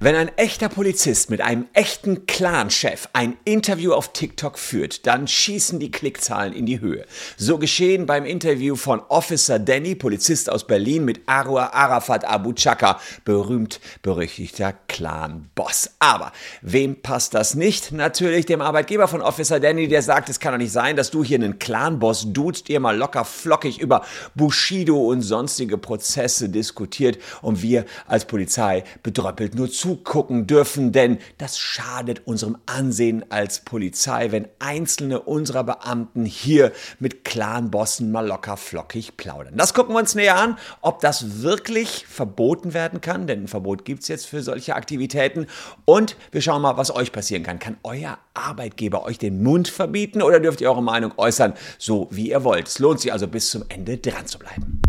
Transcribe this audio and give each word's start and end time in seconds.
Wenn 0.00 0.14
ein 0.14 0.28
echter 0.36 0.68
Polizist 0.68 1.30
mit 1.30 1.40
einem 1.40 1.66
echten 1.72 2.26
Clanchef 2.26 3.08
ein 3.12 3.36
Interview 3.44 3.92
auf 3.92 4.12
TikTok 4.12 4.58
führt, 4.58 5.06
dann 5.06 5.26
schießen 5.26 5.80
die 5.80 5.90
Klickzahlen 5.90 6.52
in 6.52 6.66
die 6.66 6.80
Höhe. 6.80 7.04
So 7.36 7.58
geschehen 7.58 8.06
beim 8.06 8.24
Interview 8.24 8.76
von 8.76 9.00
Officer 9.08 9.58
Danny, 9.58 9.94
Polizist 9.94 10.50
aus 10.50 10.66
Berlin, 10.66 11.04
mit 11.04 11.22
Arua 11.26 11.70
Arafat 11.72 12.24
Abu 12.24 12.52
Chaka, 12.52 13.00
berühmt 13.24 13.80
berüchtigter 14.02 14.74
Clan-Boss. 14.86 15.90
Aber 15.98 16.32
wem 16.62 17.02
passt 17.02 17.34
das 17.34 17.54
nicht? 17.54 17.90
Natürlich 17.90 18.46
dem 18.46 18.60
Arbeitgeber 18.60 19.08
von 19.08 19.20
Officer 19.20 19.58
Danny, 19.58 19.88
der 19.88 20.02
sagt, 20.02 20.28
es 20.28 20.38
kann 20.38 20.52
doch 20.52 20.58
nicht 20.58 20.72
sein, 20.72 20.96
dass 20.96 21.10
du 21.10 21.24
hier 21.24 21.38
einen 21.38 21.58
Clan-Boss 21.58 22.32
duzt, 22.32 22.68
dir 22.68 22.80
mal 22.80 22.96
locker 22.96 23.24
flockig 23.24 23.80
über 23.80 24.04
Bushido 24.34 25.08
und 25.08 25.22
sonstige 25.22 25.78
Prozesse 25.78 26.48
diskutiert 26.48 27.18
und 27.42 27.62
wir 27.62 27.84
als 28.06 28.26
Polizei 28.26 28.84
bedröppelt 29.02 29.54
nur 29.54 29.70
zugucken 29.78 30.46
dürfen, 30.46 30.92
denn 30.92 31.18
das 31.38 31.58
schadet 31.58 32.26
unserem 32.26 32.58
Ansehen 32.66 33.24
als 33.30 33.60
Polizei, 33.60 34.32
wenn 34.32 34.48
einzelne 34.58 35.20
unserer 35.20 35.62
Beamten 35.62 36.24
hier 36.24 36.72
mit 36.98 37.24
Clanbossen 37.24 38.10
mal 38.10 38.26
locker 38.26 38.56
flockig 38.56 39.16
plaudern. 39.16 39.56
Das 39.56 39.74
gucken 39.74 39.94
wir 39.94 40.00
uns 40.00 40.14
näher 40.14 40.36
an, 40.36 40.58
ob 40.80 41.00
das 41.00 41.42
wirklich 41.42 42.06
verboten 42.06 42.74
werden 42.74 43.00
kann, 43.00 43.26
denn 43.26 43.44
ein 43.44 43.48
Verbot 43.48 43.84
gibt 43.84 44.02
es 44.02 44.08
jetzt 44.08 44.26
für 44.26 44.42
solche 44.42 44.74
Aktivitäten. 44.74 45.46
Und 45.84 46.16
wir 46.32 46.42
schauen 46.42 46.62
mal, 46.62 46.76
was 46.76 46.94
euch 46.94 47.12
passieren 47.12 47.44
kann. 47.44 47.60
Kann 47.60 47.76
euer 47.84 48.18
Arbeitgeber 48.34 49.04
euch 49.04 49.18
den 49.18 49.42
Mund 49.42 49.68
verbieten 49.68 50.22
oder 50.22 50.40
dürft 50.40 50.60
ihr 50.60 50.70
eure 50.70 50.82
Meinung 50.82 51.12
äußern, 51.16 51.54
so 51.78 52.08
wie 52.10 52.30
ihr 52.30 52.42
wollt? 52.42 52.66
Es 52.66 52.78
lohnt 52.80 53.00
sich 53.00 53.12
also 53.12 53.28
bis 53.28 53.50
zum 53.50 53.64
Ende 53.68 53.98
dran 53.98 54.26
zu 54.26 54.38
bleiben. 54.38 54.82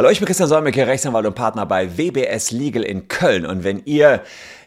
Hallo, 0.00 0.08
ich 0.08 0.18
bin 0.18 0.24
Christian 0.24 0.48
Solmecke, 0.48 0.86
Rechtsanwalt 0.86 1.26
und 1.26 1.34
Partner 1.34 1.66
bei 1.66 1.98
WBS 1.98 2.52
Legal 2.52 2.84
in 2.84 3.08
Köln. 3.08 3.44
Und 3.44 3.64
wenn 3.64 3.82
ihr 3.84 4.22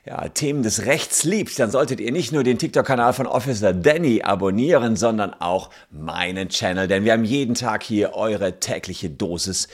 ja, 0.05 0.27
Themen 0.27 0.63
des 0.63 0.85
Rechts 0.85 1.23
liebt, 1.23 1.57
dann 1.57 1.71
solltet 1.71 2.01
ihr 2.01 2.11
nicht 2.11 2.33
nur 2.33 2.43
den 2.43 2.57
TikTok-Kanal 2.57 3.13
von 3.13 3.25
Officer 3.25 3.73
Danny 3.73 4.21
abonnieren, 4.21 4.97
sondern 4.97 5.33
auch 5.33 5.69
meinen 5.91 6.49
Channel, 6.49 6.89
denn 6.89 7.05
wir 7.05 7.13
haben 7.13 7.23
jeden 7.23 7.55
Tag 7.55 7.83
hier 7.83 8.13
eure 8.13 8.59
tägliche 8.59 9.09
Dosis 9.09 9.69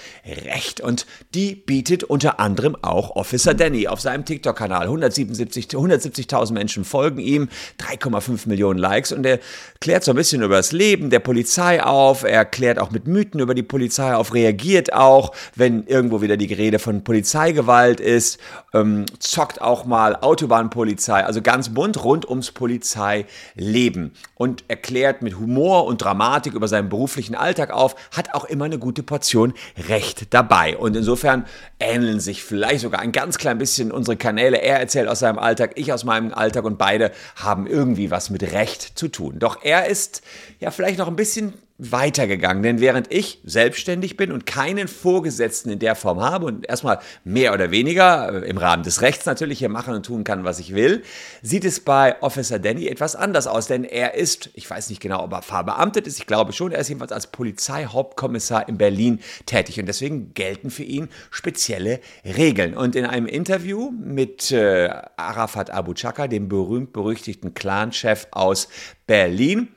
Recht 0.45 0.81
und 0.81 1.07
die 1.33 1.55
bietet 1.55 2.03
unter 2.03 2.39
anderem 2.39 2.77
auch 2.83 3.15
Officer 3.15 3.55
Danny 3.55 3.87
auf 3.87 4.01
seinem 4.01 4.23
TikTok-Kanal. 4.23 4.87
177.000 4.87 5.75
170 5.75 6.51
Menschen 6.51 6.85
folgen 6.85 7.19
ihm, 7.19 7.49
3,5 7.79 8.47
Millionen 8.47 8.77
Likes 8.77 9.11
und 9.11 9.25
er 9.25 9.39
klärt 9.81 10.03
so 10.03 10.11
ein 10.11 10.15
bisschen 10.15 10.43
über 10.43 10.57
das 10.57 10.71
Leben 10.71 11.09
der 11.09 11.19
Polizei 11.19 11.81
auf, 11.81 12.23
er 12.23 12.45
klärt 12.45 12.77
auch 12.77 12.91
mit 12.91 13.07
Mythen 13.07 13.39
über 13.39 13.55
die 13.55 13.63
Polizei 13.63 14.13
auf, 14.13 14.35
reagiert 14.35 14.93
auch, 14.93 15.31
wenn 15.55 15.87
irgendwo 15.87 16.21
wieder 16.21 16.37
die 16.37 16.53
Rede 16.53 16.77
von 16.77 17.03
Polizeigewalt 17.03 17.99
ist, 17.99 18.39
ähm, 18.75 19.07
zockt 19.17 19.59
auch 19.59 19.85
mal 19.85 20.18
Autobahnpolizei, 20.23 21.25
also 21.25 21.41
ganz 21.41 21.73
bunt 21.73 22.03
rund 22.03 22.27
ums 22.27 22.51
Polizeileben 22.51 24.13
und 24.35 24.63
erklärt 24.67 25.21
mit 25.21 25.37
Humor 25.37 25.85
und 25.85 26.01
Dramatik 26.01 26.53
über 26.53 26.67
seinen 26.67 26.89
beruflichen 26.89 27.35
Alltag 27.35 27.71
auf, 27.71 27.95
hat 28.11 28.33
auch 28.33 28.45
immer 28.45 28.65
eine 28.65 28.79
gute 28.79 29.03
Portion 29.03 29.53
Recht 29.87 30.33
dabei. 30.33 30.77
Und 30.77 30.95
insofern 30.95 31.45
ähneln 31.79 32.19
sich 32.19 32.43
vielleicht 32.43 32.81
sogar 32.81 33.01
ein 33.01 33.11
ganz 33.11 33.37
klein 33.37 33.57
bisschen 33.57 33.91
unsere 33.91 34.17
Kanäle. 34.17 34.61
Er 34.61 34.79
erzählt 34.79 35.07
aus 35.07 35.19
seinem 35.19 35.39
Alltag, 35.39 35.73
ich 35.75 35.93
aus 35.93 36.03
meinem 36.03 36.33
Alltag 36.33 36.65
und 36.65 36.77
beide 36.77 37.11
haben 37.35 37.67
irgendwie 37.67 38.11
was 38.11 38.29
mit 38.29 38.43
Recht 38.53 38.97
zu 38.97 39.07
tun. 39.07 39.39
Doch 39.39 39.63
er 39.63 39.87
ist 39.87 40.21
ja 40.59 40.71
vielleicht 40.71 40.99
noch 40.99 41.07
ein 41.07 41.15
bisschen 41.15 41.53
weitergegangen. 41.79 42.61
Denn 42.61 42.81
während 42.81 43.11
ich 43.11 43.39
selbstständig 43.45 44.17
bin 44.17 44.33
und 44.33 44.45
keinen 44.45 44.89
Vorgesetzten 44.89 45.71
in 45.71 45.79
der 45.79 45.95
Form 45.95 46.21
habe 46.21 46.45
und 46.45 46.67
erstmal 46.67 46.99
mehr 47.23 47.53
oder 47.53 47.71
weniger 47.71 48.43
äh, 48.43 48.49
im 48.49 48.57
Rahmen 48.57 48.83
des 48.83 49.01
Rechts 49.01 49.25
natürlich 49.25 49.59
hier 49.59 49.69
machen 49.69 49.93
und 49.93 50.05
tun 50.05 50.25
kann, 50.25 50.43
was 50.43 50.59
ich 50.59 50.75
will, 50.75 51.03
sieht 51.41 51.63
es 51.63 51.79
bei 51.79 52.21
Officer 52.21 52.59
Danny 52.59 52.87
etwas 52.87 53.15
anders 53.15 53.47
aus. 53.47 53.67
Denn 53.67 53.85
er 53.85 54.15
ist, 54.15 54.49
ich 54.55 54.69
weiß 54.69 54.89
nicht 54.89 55.01
genau, 55.01 55.23
ob 55.23 55.31
er 55.31 55.41
verbeamtet 55.41 56.05
ist, 56.05 56.19
ich 56.19 56.27
glaube 56.27 56.51
schon, 56.51 56.73
er 56.73 56.79
ist 56.79 56.89
jedenfalls 56.89 57.13
als 57.13 57.27
Polizeihauptkommissar 57.27 58.67
in 58.67 58.77
Berlin 58.77 59.21
tätig 59.45 59.79
und 59.79 59.85
deswegen 59.85 60.33
gelten 60.33 60.71
für 60.71 60.83
ihn 60.83 61.07
spezielle 61.31 62.01
Regeln. 62.25 62.75
Und 62.75 62.97
in 62.97 63.05
einem 63.05 63.25
Interview 63.25 63.91
mit 63.91 64.51
äh, 64.51 64.89
Arafat 65.15 65.69
Abu 65.69 65.93
Chaka, 65.93 66.27
dem 66.27 66.49
berühmt-berüchtigten 66.49 67.53
Clanchef 67.53 68.27
aus 68.31 68.67
Berlin, 69.07 69.69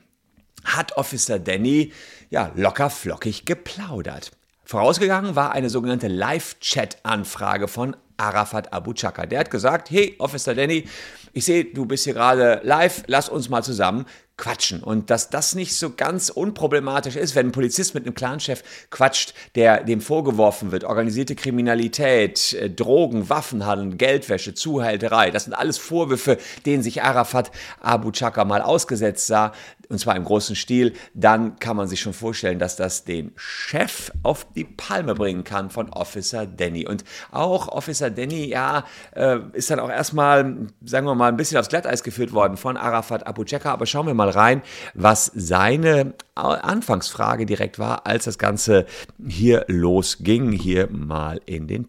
hat 0.63 0.97
Officer 0.97 1.39
Danny 1.39 1.91
ja 2.29 2.51
locker 2.55 2.89
flockig 2.89 3.45
geplaudert. 3.45 4.31
Vorausgegangen 4.65 5.35
war 5.35 5.51
eine 5.51 5.69
sogenannte 5.69 6.07
Live-Chat-Anfrage 6.07 7.67
von 7.67 7.95
Arafat 8.17 8.71
Abu 8.71 8.93
Chaka. 8.93 9.25
Der 9.25 9.39
hat 9.39 9.51
gesagt, 9.51 9.91
hey 9.91 10.15
Officer 10.19 10.55
Danny, 10.55 10.85
ich 11.33 11.45
sehe, 11.45 11.65
du 11.65 11.85
bist 11.85 12.05
hier 12.05 12.13
gerade 12.13 12.61
live, 12.63 13.03
lass 13.07 13.27
uns 13.27 13.49
mal 13.49 13.63
zusammen 13.63 14.05
quatschen. 14.37 14.81
Und 14.81 15.09
dass 15.09 15.29
das 15.29 15.53
nicht 15.53 15.75
so 15.75 15.93
ganz 15.95 16.29
unproblematisch 16.29 17.15
ist, 17.15 17.35
wenn 17.35 17.47
ein 17.47 17.51
Polizist 17.51 17.93
mit 17.93 18.05
einem 18.05 18.15
Clanchef 18.15 18.63
quatscht, 18.89 19.33
der 19.55 19.83
dem 19.83 20.01
vorgeworfen 20.01 20.71
wird, 20.71 20.85
organisierte 20.85 21.35
Kriminalität, 21.35 22.53
äh, 22.53 22.69
Drogen, 22.69 23.29
Waffenhandel, 23.29 23.95
Geldwäsche, 23.95 24.53
Zuhälterei, 24.53 25.29
das 25.29 25.43
sind 25.45 25.53
alles 25.53 25.77
Vorwürfe, 25.77 26.37
denen 26.65 26.83
sich 26.83 27.03
Arafat 27.03 27.51
Abu 27.79 28.11
Chaka 28.11 28.45
mal 28.45 28.61
ausgesetzt 28.61 29.27
sah 29.27 29.53
und 29.89 29.99
zwar 29.99 30.15
im 30.15 30.23
großen 30.23 30.55
Stil, 30.55 30.93
dann 31.13 31.59
kann 31.59 31.77
man 31.77 31.87
sich 31.87 32.01
schon 32.01 32.13
vorstellen, 32.13 32.59
dass 32.59 32.75
das 32.75 33.03
den 33.03 33.31
Chef 33.35 34.11
auf 34.23 34.45
die 34.53 34.63
Palme 34.63 35.15
bringen 35.15 35.43
kann 35.43 35.69
von 35.69 35.89
Officer 35.89 36.45
Danny. 36.45 36.87
Und 36.87 37.03
auch 37.31 37.67
Officer 37.67 38.09
Danny, 38.09 38.45
ja, 38.45 38.85
äh, 39.15 39.39
ist 39.53 39.69
dann 39.69 39.79
auch 39.79 39.89
erstmal, 39.89 40.67
sagen 40.83 41.05
wir 41.05 41.15
mal, 41.15 41.27
ein 41.27 41.37
bisschen 41.37 41.57
aufs 41.57 41.69
Glatteis 41.69 42.03
geführt 42.03 42.33
worden 42.33 42.57
von 42.57 42.77
Arafat 42.77 43.27
Abu 43.27 43.43
Cheka. 43.43 43.71
Aber 43.71 43.85
schauen 43.85 44.07
wir 44.07 44.13
mal 44.13 44.29
rein, 44.29 44.61
was 44.93 45.31
seine 45.35 46.13
Anfangsfrage 46.35 47.45
direkt 47.45 47.79
war, 47.79 48.05
als 48.05 48.25
das 48.25 48.37
Ganze 48.37 48.85
hier 49.25 49.65
losging. 49.67 50.51
Hier 50.51 50.87
mal 50.89 51.41
in 51.45 51.67
den 51.67 51.87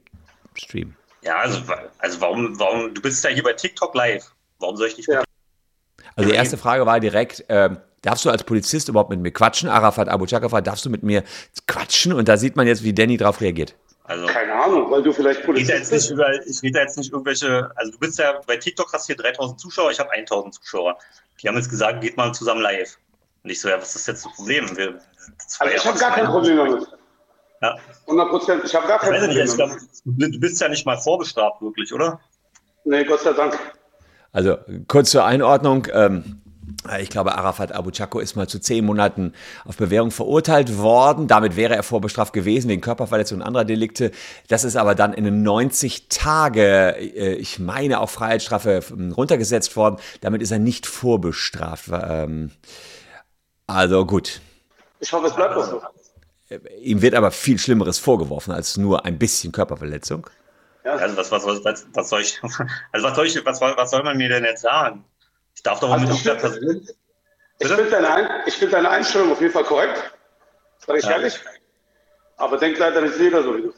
Stream. 0.55 0.95
Ja, 1.23 1.39
also, 1.39 1.61
also 1.99 2.21
warum, 2.21 2.59
warum, 2.59 2.95
du 2.95 3.01
bist 3.01 3.25
ja 3.25 3.31
hier 3.31 3.43
bei 3.43 3.55
TikTok 3.55 3.95
live. 3.95 4.31
Warum 4.59 4.77
soll 4.77 4.89
ich 4.89 4.97
nicht 4.97 5.09
ja. 5.09 5.25
Also 6.17 6.31
die 6.31 6.37
erste 6.37 6.57
Frage 6.57 6.87
war 6.87 7.01
direkt, 7.01 7.49
äh, 7.49 7.71
darfst 8.03 8.25
du 8.25 8.31
als 8.31 8.45
Polizist 8.45 8.89
überhaupt 8.89 9.11
mit 9.11 9.21
mir 9.21 9.33
quatschen? 9.33 9.69
Arafat 9.69 10.09
Abu 10.09 10.27
Chakafa, 10.27 10.61
darfst 10.61 10.85
du 10.85 10.91
mit 10.91 11.03
mir 11.03 11.25
quatschen? 11.67 12.13
Und 12.13 12.29
da 12.29 12.37
sieht 12.37 12.57
man 12.57 12.67
jetzt, 12.67 12.85
wie 12.85 12.93
Danny 12.93 13.17
darauf 13.17 13.41
reagiert. 13.41 13.75
Also, 14.05 14.27
Keine 14.27 14.53
Ahnung, 14.53 14.91
weil 14.91 15.03
du 15.03 15.13
vielleicht 15.13 15.45
Polizist 15.45 15.91
bist. 15.91 16.11
Über, 16.11 16.31
ich 16.47 16.63
rede 16.63 16.79
jetzt 16.79 16.99
nicht 16.99 17.11
irgendwelche, 17.11 17.71
also 17.75 17.93
du 17.93 17.99
bist 17.99 18.19
ja, 18.19 18.39
bei 18.47 18.59
TikTok 18.59 18.93
hast 18.93 19.09
du 19.09 19.15
hier 19.15 19.23
3000 19.23 19.59
Zuschauer, 19.59 19.91
ich 19.91 19.99
habe 19.99 20.11
1000 20.11 20.55
Zuschauer. 20.55 20.99
Die 21.43 21.49
haben 21.49 21.57
jetzt 21.57 21.71
gesagt, 21.71 22.03
geht 22.03 22.17
mal 22.17 22.33
zusammen 22.33 22.61
live. 22.61 22.99
Und 23.43 23.51
ich 23.51 23.61
so, 23.61 23.69
ja, 23.69 23.81
was 23.81 23.97
ist 23.97 24.07
jetzt 24.07 24.27
das 24.27 24.33
Problem? 24.35 24.77
Wir, 24.77 24.93
das 24.93 25.61
also 25.61 25.75
ich 25.75 25.85
habe 25.87 25.99
gar 25.99 26.15
kein 26.15 26.27
Problem 26.27 26.57
damit. 26.59 26.87
Ja. 27.63 27.79
100 28.03 28.29
Prozent, 28.29 28.65
ich 28.65 28.75
habe 28.75 28.87
gar 28.87 28.99
kein 28.99 29.21
Problem 29.21 29.57
damit. 29.57 29.79
Du 30.05 30.41
bist 30.41 30.61
ja 30.61 30.69
nicht 30.69 30.85
mal 30.85 30.99
vorbestraft, 30.99 31.63
wirklich, 31.63 31.93
oder? 31.93 32.21
Nee, 32.85 33.05
Gott 33.05 33.21
sei 33.21 33.33
Dank. 33.33 33.59
Also 34.35 34.59
kurz 34.89 35.11
zur 35.11 35.25
Einordnung. 35.25 35.87
Ähm, 35.93 36.43
ich 37.01 37.09
glaube, 37.09 37.37
Arafat 37.39 37.73
Abu 37.73 37.91
Chako 37.91 38.19
ist 38.19 38.37
mal 38.37 38.49
zu 38.49 38.59
zehn 38.59 38.85
Monaten 38.85 39.33
auf 39.65 39.77
Bewährung 39.77 40.11
verurteilt 40.11 40.77
worden. 40.77 41.29
Damit 41.29 41.57
wäre 41.57 41.77
er 41.77 41.83
vorbestraft 41.83 42.33
gewesen 42.33 42.69
wegen 42.69 42.83
Körperverletzung 42.83 43.39
und 43.39 43.47
anderer 43.47 43.65
Delikte. 43.65 44.11
Das 44.49 44.65
ist 44.65 44.77
aber 44.77 44.95
dann 44.95 45.15
in 45.15 45.43
90 45.43 46.09
Tage, 46.09 46.97
äh, 46.99 47.35
ich 47.35 47.61
meine 47.61 48.01
auch 48.01 48.11
Freiheitsstrafe 48.11 48.83
ähm, 48.91 49.13
runtergesetzt 49.13 49.77
worden. 49.77 49.99
Damit 50.21 50.43
ist 50.43 50.51
er 50.51 50.59
nicht 50.59 50.87
vorbestraft. 50.87 51.91
Ähm, 51.93 52.51
also 53.69 54.05
gut. 54.05 54.41
Ich 54.99 55.13
hoffe, 55.13 55.29
es 55.29 55.35
bleibt 55.35 55.55
so. 55.55 55.81
Äh, 56.49 56.59
ihm 56.83 57.03
wird 57.03 57.15
aber 57.15 57.31
viel 57.31 57.59
Schlimmeres 57.59 58.01
vorgeworfen 58.01 58.53
als 58.53 58.77
nur 58.77 59.05
ein 59.07 59.17
bisschen 59.17 59.53
Körperverletzung. 59.53 60.29
Ja. 60.85 60.97
Also 60.97 61.17
was, 61.17 61.31
was, 61.33 61.65
was, 61.65 61.87
was, 61.93 62.09
soll 62.09 62.21
ich, 62.21 62.41
also 62.93 63.07
was 63.07 63.17
soll 63.17 63.27
ich, 63.27 63.45
was, 63.45 63.61
was 63.61 63.91
soll 63.91 64.03
man 64.03 64.17
mir 64.17 64.29
denn 64.29 64.45
jetzt 64.45 64.63
sagen? 64.63 65.05
Ich 65.55 65.63
darf 65.63 65.81
doch 65.81 65.91
also 65.91 66.07
mit 66.07 66.25
der 66.25 66.35
Person. 66.35 66.87
Ich 67.59 67.69
finde 67.69 67.89
deine, 67.89 68.51
find 68.51 68.73
deine 68.73 68.91
Einstellung 68.91 69.33
auf 69.33 69.41
jeden 69.41 69.53
Fall 69.53 69.65
korrekt. 69.65 70.15
Sag 70.79 70.99
ich 70.99 71.05
ja. 71.05 71.13
ehrlich. 71.13 71.39
Aber 72.37 72.59
denk 72.59 72.79
leider 72.79 73.01
nicht 73.01 73.17
jeder 73.19 73.43
so 73.43 73.57
wie 73.57 73.63
du. 73.63 73.75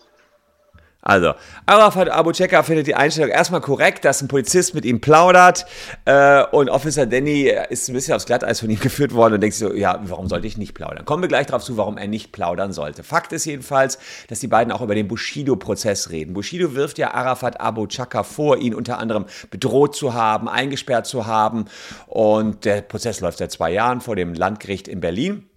Also, 1.06 1.34
Arafat 1.66 2.08
Abu 2.08 2.32
Cheka 2.32 2.64
findet 2.64 2.88
die 2.88 2.96
Einstellung 2.96 3.30
erstmal 3.30 3.60
korrekt, 3.60 4.04
dass 4.04 4.22
ein 4.22 4.26
Polizist 4.26 4.74
mit 4.74 4.84
ihm 4.84 5.00
plaudert 5.00 5.64
äh, 6.04 6.42
und 6.50 6.68
Officer 6.68 7.06
Danny 7.06 7.52
ist 7.70 7.88
ein 7.88 7.92
bisschen 7.92 8.14
aufs 8.14 8.26
Glatteis 8.26 8.58
von 8.58 8.68
ihm 8.70 8.80
geführt 8.80 9.14
worden 9.14 9.34
und 9.34 9.40
denkt 9.40 9.54
sich 9.54 9.68
so, 9.68 9.72
ja, 9.72 10.00
warum 10.02 10.28
sollte 10.28 10.48
ich 10.48 10.58
nicht 10.58 10.74
plaudern? 10.74 11.04
Kommen 11.04 11.22
wir 11.22 11.28
gleich 11.28 11.46
darauf 11.46 11.62
zu, 11.62 11.76
warum 11.76 11.96
er 11.96 12.08
nicht 12.08 12.32
plaudern 12.32 12.72
sollte. 12.72 13.04
Fakt 13.04 13.32
ist 13.32 13.44
jedenfalls, 13.44 14.00
dass 14.26 14.40
die 14.40 14.48
beiden 14.48 14.72
auch 14.72 14.80
über 14.80 14.96
den 14.96 15.06
Bushido-Prozess 15.06 16.10
reden. 16.10 16.34
Bushido 16.34 16.74
wirft 16.74 16.98
ja 16.98 17.14
Arafat 17.14 17.60
Abu 17.60 17.86
Chaka 17.86 18.24
vor, 18.24 18.56
ihn 18.56 18.74
unter 18.74 18.98
anderem 18.98 19.26
bedroht 19.52 19.94
zu 19.94 20.12
haben, 20.12 20.48
eingesperrt 20.48 21.06
zu 21.06 21.26
haben 21.26 21.66
und 22.08 22.64
der 22.64 22.80
Prozess 22.80 23.20
läuft 23.20 23.38
seit 23.38 23.52
zwei 23.52 23.70
Jahren 23.70 24.00
vor 24.00 24.16
dem 24.16 24.34
Landgericht 24.34 24.88
in 24.88 24.98
Berlin. 24.98 25.48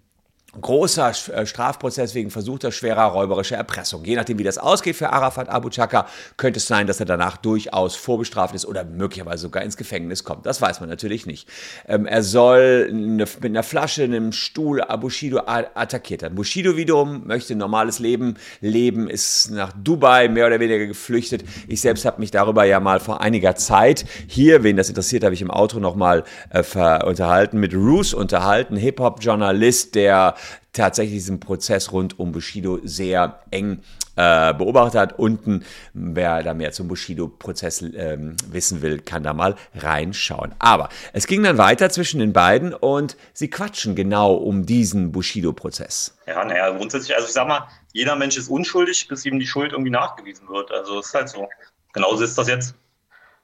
Großer 0.60 1.12
äh, 1.34 1.46
Strafprozess 1.46 2.16
wegen 2.16 2.32
versuchter 2.32 2.72
schwerer 2.72 3.06
räuberischer 3.06 3.58
Erpressung. 3.58 4.04
Je 4.04 4.16
nachdem, 4.16 4.40
wie 4.40 4.44
das 4.44 4.58
ausgeht 4.58 4.96
für 4.96 5.12
Arafat 5.12 5.50
Abu 5.50 5.70
Chaka, 5.70 6.08
könnte 6.38 6.58
es 6.58 6.68
sein, 6.68 6.88
dass 6.88 7.00
er 7.00 7.06
danach 7.06 7.38
durchaus 7.38 7.96
vorbestraft 7.96 8.56
ist 8.56 8.66
oder 8.66 8.84
möglicherweise 8.84 9.44
sogar 9.44 9.64
ins 9.64 9.78
Gefängnis 9.78 10.24
kommt. 10.24 10.46
Das 10.46 10.62
weiß 10.62 10.80
man 10.80 10.90
natürlich 10.90 11.26
nicht. 11.26 11.48
Ähm, 11.88 12.06
er 12.06 12.24
soll 12.24 12.88
eine, 12.90 13.26
mit 13.26 13.46
einer 13.46 13.64
Flasche, 13.64 14.04
einem 14.04 14.32
Stuhl 14.32 14.84
Bushido 15.00 15.42
attackiert 15.46 16.24
haben. 16.24 16.36
Bushido 16.36 16.76
wiederum 16.76 17.26
möchte 17.26 17.54
ein 17.54 17.58
normales 17.58 18.00
Leben 18.00 18.36
leben, 18.62 19.10
ist 19.10 19.52
nach 19.52 19.72
Dubai 19.74 20.28
mehr 20.28 20.48
oder 20.48 20.60
weniger 20.60 20.86
geflüchtet. 20.88 21.44
Ich 21.68 21.82
selbst 21.82 22.06
habe 22.06 22.20
mich 22.20 22.32
darüber 22.32 22.66
ja 22.66 22.80
mal 22.80 23.00
vor 23.00 23.22
einiger 23.22 23.56
Zeit 23.56 24.06
hier, 24.28 24.64
wen 24.64 24.78
das 24.78 24.90
interessiert, 24.90 25.24
habe 25.24 25.34
ich 25.34 25.42
im 25.42 25.52
Auto 25.52 25.80
nochmal 25.80 26.24
äh, 26.50 26.64
unterhalten, 27.04 27.60
mit 27.60 27.74
Roos 27.74 28.14
unterhalten, 28.14 28.76
Hip-Hop-Journalist, 28.76 29.96
der 29.96 30.36
tatsächlich 30.74 31.16
diesen 31.16 31.40
Prozess 31.40 31.92
rund 31.92 32.20
um 32.20 32.32
Bushido 32.32 32.80
sehr 32.84 33.42
eng 33.52 33.82
äh, 34.16 34.54
beobachtet 34.54 35.00
hat. 35.00 35.20
Unten, 35.20 35.64
wer 35.94 36.44
da 36.44 36.54
mehr 36.54 36.72
zum 36.72 36.88
Bushido-Prozess 36.88 37.82
ähm, 37.82 38.36
wissen 38.50 38.82
will, 38.82 39.00
kann 39.00 39.24
da 39.24 39.34
mal 39.34 39.56
reinschauen. 39.76 40.54
Aber 40.60 40.90
es 41.14 41.26
ging 41.26 41.42
dann 41.44 41.58
weiter 41.58 41.90
zwischen 41.90 42.20
den 42.20 42.34
beiden 42.34 42.74
und 42.74 43.16
sie 43.34 43.50
quatschen 43.50 43.96
genau 43.96 44.34
um 44.34 44.66
diesen 44.66 45.12
Bushido-Prozess. 45.12 46.18
Ja, 46.28 46.44
naja, 46.44 46.70
grundsätzlich, 46.72 47.16
also 47.16 47.28
ich 47.28 47.34
sag 47.34 47.48
mal, 47.48 47.68
jeder 47.94 48.16
Mensch 48.16 48.38
ist 48.38 48.50
unschuldig, 48.50 49.08
bis 49.08 49.26
ihm 49.26 49.40
die 49.40 49.48
Schuld 49.48 49.72
irgendwie 49.72 49.92
nachgewiesen 49.92 50.48
wird. 50.50 50.72
Also 50.72 51.00
ist 51.00 51.14
halt 51.14 51.30
so. 51.30 51.48
Genauso 51.94 52.24
ist 52.24 52.38
das 52.38 52.48
jetzt. 52.48 52.76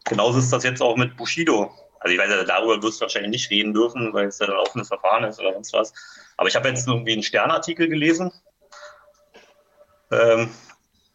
Genauso 0.04 0.40
ist 0.40 0.52
das 0.52 0.64
jetzt 0.64 0.82
auch 0.82 0.98
mit 0.98 1.18
Bushido. 1.18 1.72
Also 2.00 2.14
ich 2.14 2.20
weiß 2.20 2.30
ja, 2.30 2.44
darüber 2.44 2.84
wirst 2.84 3.00
du 3.00 3.04
wahrscheinlich 3.04 3.32
nicht 3.32 3.50
reden 3.50 3.74
dürfen, 3.74 4.14
weil 4.14 4.28
es 4.28 4.40
ja 4.40 4.46
ein 4.46 4.54
laufendes 4.54 4.90
Verfahren 4.90 5.24
ist 5.24 5.40
oder 5.40 5.54
sonst 5.54 5.74
was. 5.74 5.94
Aber 6.38 6.48
ich 6.48 6.56
habe 6.56 6.68
jetzt 6.68 6.88
irgendwie 6.88 7.14
einen 7.14 7.24
Sternartikel 7.24 7.88
gelesen. 7.88 8.32
Ähm, 10.12 10.50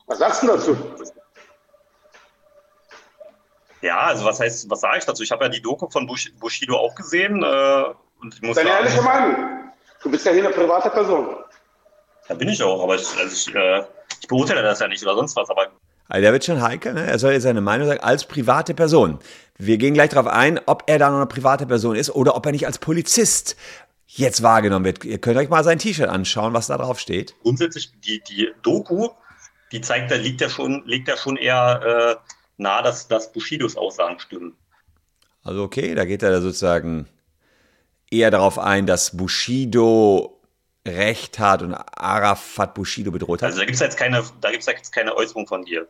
was 0.07 0.19
sagst 0.19 0.43
du 0.43 0.47
dazu? 0.49 0.77
Ja, 3.83 4.01
also 4.01 4.25
was 4.25 4.41
heißt, 4.41 4.69
was 4.69 4.81
sage 4.81 4.99
ich 4.99 5.05
dazu? 5.05 5.23
Ich 5.23 5.31
habe 5.31 5.45
ja 5.45 5.49
die 5.49 5.63
Doku 5.63 5.89
von 5.89 6.07
Bush, 6.07 6.33
Bushido 6.39 6.77
auch 6.77 6.95
gesehen. 6.95 7.43
Äh, 7.43 7.85
und 8.21 8.35
ich 8.35 8.43
muss 8.43 8.57
Deine 8.57 8.71
sagen, 8.71 8.85
ehrliche 8.85 9.03
Meinung. 9.03 9.73
Du 10.03 10.11
bist 10.11 10.27
ja 10.27 10.33
hier 10.33 10.45
eine 10.45 10.55
private 10.55 10.91
Person. 10.91 11.37
Da 12.29 12.35
bin 12.35 12.49
ich 12.49 12.63
auch, 12.63 12.83
aber 12.83 12.95
ich, 12.95 13.07
also 13.19 13.33
ich, 13.33 13.55
äh, 13.55 13.83
ich 14.21 14.29
beurteile 14.29 14.63
das 14.63 14.81
ja 14.81 14.89
nicht 14.89 15.03
oder 15.03 15.15
sonst 15.15 15.37
was. 15.37 15.49
Aber 15.51 15.69
also 16.09 16.23
der 16.23 16.33
wird 16.33 16.45
schon 16.45 16.61
heikel, 16.61 16.93
ne? 16.93 17.07
er 17.07 17.21
soll 17.21 17.33
jetzt 17.33 17.45
seine 17.45 17.61
Meinung 17.61 17.87
sagen, 17.87 18.01
als 18.01 18.25
private 18.25 18.75
Person. 18.75 19.21
Wir 19.59 19.79
gehen 19.79 19.95
gleich 19.95 20.11
darauf 20.11 20.27
ein, 20.27 20.61
ob 20.67 20.83
er 20.87 20.99
da 20.99 21.09
noch 21.09 21.19
eine 21.19 21.27
private 21.27 21.67
Person 21.67 21.95
ist 21.95 22.11
oder 22.11 22.35
ob 22.35 22.45
er 22.47 22.53
nicht 22.53 22.67
als 22.67 22.79
Polizist 22.79 23.57
jetzt 24.19 24.43
wahrgenommen 24.43 24.85
wird. 24.85 25.05
Ihr 25.05 25.19
könnt 25.19 25.39
euch 25.39 25.49
mal 25.49 25.65
sein 25.65 25.79
T-Shirt 25.79 26.09
anschauen, 26.09 26.53
was 26.53 26.67
da 26.67 26.79
drauf 26.79 26.99
steht. 26.99 27.35
Grundsätzlich, 27.43 27.93
die, 28.01 28.21
die 28.21 28.51
Doku, 28.63 29.09
die 29.73 29.81
zeigt, 29.81 30.11
da 30.11 30.17
liegt 30.17 30.41
ja 30.41 30.49
schon, 30.49 30.83
liegt 30.87 31.09
ja 31.09 31.17
schon 31.17 31.37
eher 31.37 32.19
äh, 32.21 32.33
nahe, 32.57 32.83
dass, 32.83 33.09
dass 33.09 33.33
Bushidos 33.33 33.77
Aussagen 33.77 34.19
stimmen. 34.19 34.57
Also 35.43 35.63
okay, 35.63 35.95
da 35.95 36.05
geht 36.05 36.23
er 36.23 36.43
sozusagen 36.43 37.09
eher 38.11 38.31
darauf 38.31 38.59
ein, 38.59 38.87
dass 38.87 39.17
Bushido 39.17 40.37
Recht 40.87 41.39
hat 41.39 41.63
und 41.63 41.75
Arafat 41.75 42.75
Bushido 42.75 43.11
bedroht 43.11 43.43
hat. 43.43 43.49
Also 43.49 43.59
da 43.59 43.65
gibt 43.65 43.75
es 43.75 43.81
jetzt 43.81 43.99
keine, 43.99 44.25
da 44.41 44.51
gibt's 44.51 44.67
jetzt 44.67 44.93
keine 44.93 45.15
Äußerung 45.15 45.47
von 45.47 45.65
dir. 45.65 45.87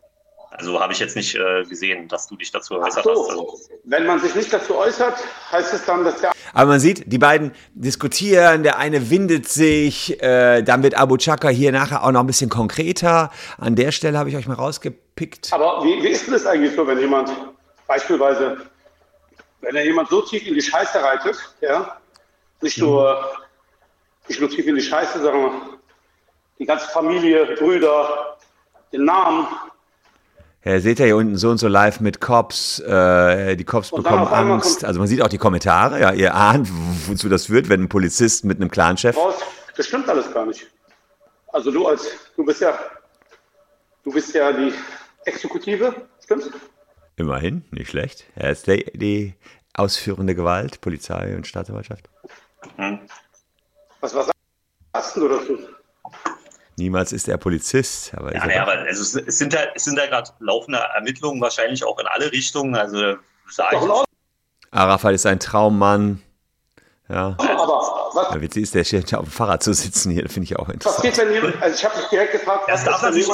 Also 0.50 0.80
habe 0.80 0.92
ich 0.92 0.98
jetzt 0.98 1.14
nicht 1.14 1.36
äh, 1.36 1.62
gesehen, 1.64 2.08
dass 2.08 2.26
du 2.26 2.36
dich 2.36 2.50
dazu 2.50 2.74
äußert 2.74 3.04
so. 3.04 3.10
hast. 3.10 3.30
Also. 3.30 3.60
Wenn 3.84 4.06
man 4.06 4.20
sich 4.20 4.34
nicht 4.34 4.52
dazu 4.52 4.76
äußert, 4.76 5.16
heißt 5.52 5.72
es 5.72 5.84
dann, 5.84 6.04
dass 6.04 6.20
der. 6.20 6.32
Aber 6.52 6.70
man 6.70 6.80
sieht, 6.80 7.12
die 7.12 7.18
beiden 7.18 7.52
diskutieren, 7.74 8.62
der 8.62 8.78
eine 8.78 9.10
windet 9.10 9.48
sich, 9.48 10.22
äh, 10.22 10.62
dann 10.62 10.82
wird 10.82 10.94
Abu 10.94 11.16
Chaka 11.16 11.48
hier 11.48 11.72
nachher 11.72 12.04
auch 12.04 12.10
noch 12.10 12.20
ein 12.20 12.26
bisschen 12.26 12.50
konkreter. 12.50 13.30
An 13.58 13.76
der 13.76 13.92
Stelle 13.92 14.18
habe 14.18 14.28
ich 14.28 14.36
euch 14.36 14.46
mal 14.46 14.54
rausgepickt. 14.54 15.52
Aber 15.52 15.84
wie, 15.84 16.02
wie 16.02 16.08
ist 16.08 16.26
denn 16.26 16.34
das 16.34 16.46
eigentlich 16.46 16.74
so, 16.74 16.86
wenn 16.86 16.98
jemand 16.98 17.30
beispielsweise, 17.86 18.58
wenn 19.60 19.76
er 19.76 19.84
jemand 19.84 20.08
so 20.08 20.22
tief 20.22 20.46
in 20.46 20.54
die 20.54 20.62
Scheiße 20.62 21.02
reitet, 21.02 21.36
ja, 21.60 21.96
nicht 22.60 22.78
nur, 22.78 23.30
nicht 24.28 24.40
nur 24.40 24.50
tief 24.50 24.66
in 24.66 24.74
die 24.74 24.82
Scheiße, 24.82 25.20
sondern 25.20 25.78
die 26.58 26.66
ganze 26.66 26.88
Familie, 26.88 27.56
Brüder, 27.56 28.36
den 28.92 29.04
Namen, 29.04 29.46
ja, 30.64 30.78
seht 30.80 31.00
ihr 31.00 31.06
hier 31.06 31.16
unten 31.16 31.36
so 31.36 31.50
und 31.50 31.58
so 31.58 31.68
live 31.68 32.00
mit 32.00 32.20
Cops. 32.20 32.80
Äh, 32.80 33.56
die 33.56 33.64
Cops 33.64 33.92
und 33.92 34.02
bekommen 34.02 34.26
Angst. 34.26 34.84
Also 34.84 35.00
man 35.00 35.08
sieht 35.08 35.22
auch 35.22 35.28
die 35.28 35.38
Kommentare. 35.38 36.00
Ja, 36.00 36.12
ihr 36.12 36.34
ahnt, 36.34 36.68
wozu 37.06 37.28
das 37.28 37.46
führt, 37.46 37.68
wenn 37.68 37.84
ein 37.84 37.88
Polizist 37.88 38.44
mit 38.44 38.60
einem 38.60 38.70
Clanchef. 38.70 39.16
Das 39.76 39.86
stimmt 39.86 40.08
alles 40.08 40.32
gar 40.32 40.44
nicht. 40.44 40.66
Also 41.48 41.70
du 41.70 41.86
als, 41.86 42.08
du 42.36 42.44
bist 42.44 42.60
ja, 42.60 42.78
du 44.04 44.12
bist 44.12 44.34
ja 44.34 44.52
die 44.52 44.72
Exekutive, 45.24 45.94
stimmt's? 46.22 46.50
Immerhin, 47.16 47.64
nicht 47.70 47.90
schlecht. 47.90 48.24
Er 48.34 48.50
ist 48.50 48.66
die, 48.66 48.84
die 48.94 49.34
ausführende 49.74 50.34
Gewalt, 50.34 50.80
Polizei 50.80 51.34
und 51.36 51.46
Staatsanwaltschaft. 51.46 52.08
Mhm. 52.76 53.00
Was, 54.00 54.14
was 54.14 54.30
sagst 54.92 55.16
du 55.16 55.28
dazu? 55.28 55.58
Niemals 56.80 57.12
ist 57.12 57.28
er 57.28 57.36
Polizist. 57.36 58.14
Aber 58.14 58.34
ja, 58.34 58.48
ja, 58.48 58.62
aber 58.62 58.72
also 58.72 59.20
es 59.20 59.38
sind 59.38 59.52
ja, 59.52 59.60
es 59.74 59.84
sind 59.84 59.98
ja 59.98 60.06
gerade 60.06 60.30
laufende 60.40 60.78
Ermittlungen, 60.78 61.40
wahrscheinlich 61.40 61.84
auch 61.84 61.98
in 61.98 62.06
alle 62.06 62.32
Richtungen. 62.32 62.74
Also 62.74 63.16
sage 63.48 63.76
ich. 63.76 64.70
Arafat 64.72 65.14
ist 65.14 65.26
ein 65.26 65.38
Traummann. 65.38 66.22
Ja. 67.08 67.36
Aber 67.38 68.10
was? 68.14 68.34
Ja, 68.34 68.40
witzig 68.40 68.62
ist, 68.64 68.74
der 68.74 68.84
steht 68.84 69.14
auf 69.14 69.24
dem 69.24 69.30
Fahrrad 69.30 69.62
zu 69.62 69.74
sitzen 69.74 70.10
hier, 70.10 70.28
finde 70.28 70.44
ich 70.44 70.56
auch 70.56 70.68
interessant. 70.68 71.04
Was 71.04 71.18
geht, 71.18 71.18
wenn 71.18 71.34
jemand, 71.34 71.62
also 71.62 71.76
ich 71.76 71.84
habe 71.84 71.96
mich 71.98 72.06
direkt 72.08 72.32
gefragt, 72.32 72.64
was 72.68 72.84
darf 72.84 73.02
natürlich 73.02 73.28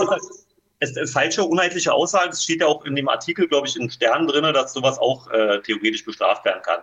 es 0.79 0.97
ist 0.97 1.13
falsche, 1.13 1.43
unheitliche 1.43 1.93
Aussage. 1.93 2.31
Es 2.31 2.43
steht 2.43 2.61
ja 2.61 2.67
auch 2.67 2.85
in 2.85 2.95
dem 2.95 3.09
Artikel, 3.09 3.49
glaube 3.49 3.67
ich, 3.67 3.77
in 3.81 3.91
Sternen 3.91 4.27
drin, 4.27 4.53
dass 4.53 4.75
sowas 4.75 4.99
auch 4.99 5.31
äh, 5.31 5.61
theoretisch 5.63 6.05
bestraft 6.05 6.45
werden 6.45 6.61
kann. 6.63 6.81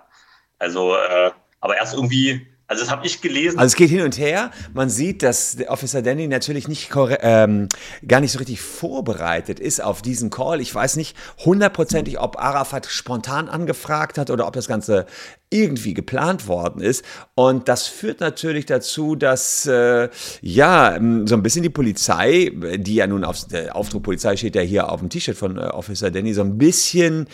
Also, 0.58 0.96
äh, 0.96 1.32
aber 1.60 1.78
erst 1.78 1.94
irgendwie 1.94 2.48
also 2.74 2.86
das 2.86 2.92
habe 2.92 3.06
ich 3.06 3.22
gelesen. 3.22 3.60
Also 3.60 3.68
es 3.68 3.76
geht 3.76 3.90
hin 3.90 4.02
und 4.02 4.18
her. 4.18 4.52
Man 4.74 4.90
sieht, 4.90 5.24
dass 5.24 5.58
Officer 5.68 6.02
Danny 6.02 6.28
natürlich 6.28 6.68
nicht 6.68 6.90
ähm, 7.22 7.70
gar 8.08 8.20
nicht 8.20 8.32
so 8.32 8.40
richtig 8.40 8.62
vorbereitet 8.62 9.60
ist 9.60 9.82
auf 9.82 10.02
diesen 10.02 10.30
Call. 10.30 10.60
Ich 10.60 10.74
weiß 10.74 10.96
nicht 10.96 11.16
hundertprozentig, 11.46 12.20
ob 12.20 12.40
Arafat 12.40 12.88
spontan 12.88 13.48
angefragt 13.48 14.18
hat 14.18 14.30
oder 14.32 14.48
ob 14.48 14.54
das 14.54 14.68
Ganze 14.68 15.06
irgendwie 15.54 15.94
geplant 15.94 16.48
worden 16.48 16.82
ist. 16.82 17.06
Und 17.36 17.70
das 17.70 17.88
führt 17.88 18.20
natürlich 18.20 18.66
dazu, 18.66 19.16
dass 19.16 19.66
äh, 19.66 20.10
ja 20.42 20.94
so 21.26 21.36
ein 21.36 21.44
bisschen 21.44 21.64
die 21.64 21.70
Polizei, 21.70 22.52
die 22.78 22.96
ja 22.96 23.08
nun 23.08 23.24
auf 23.24 23.48
der 23.48 23.76
Aufdruck 23.76 24.04
Polizei 24.04 24.36
steht 24.36 24.56
ja 24.56 24.62
hier 24.62 24.90
auf 24.90 25.00
dem 25.00 25.10
T-Shirt 25.10 25.38
von 25.38 25.58
äh, 25.58 25.62
Officer 25.62 26.12
Danny, 26.12 26.34
so 26.34 26.42
ein 26.42 26.58
bisschen 26.58 27.28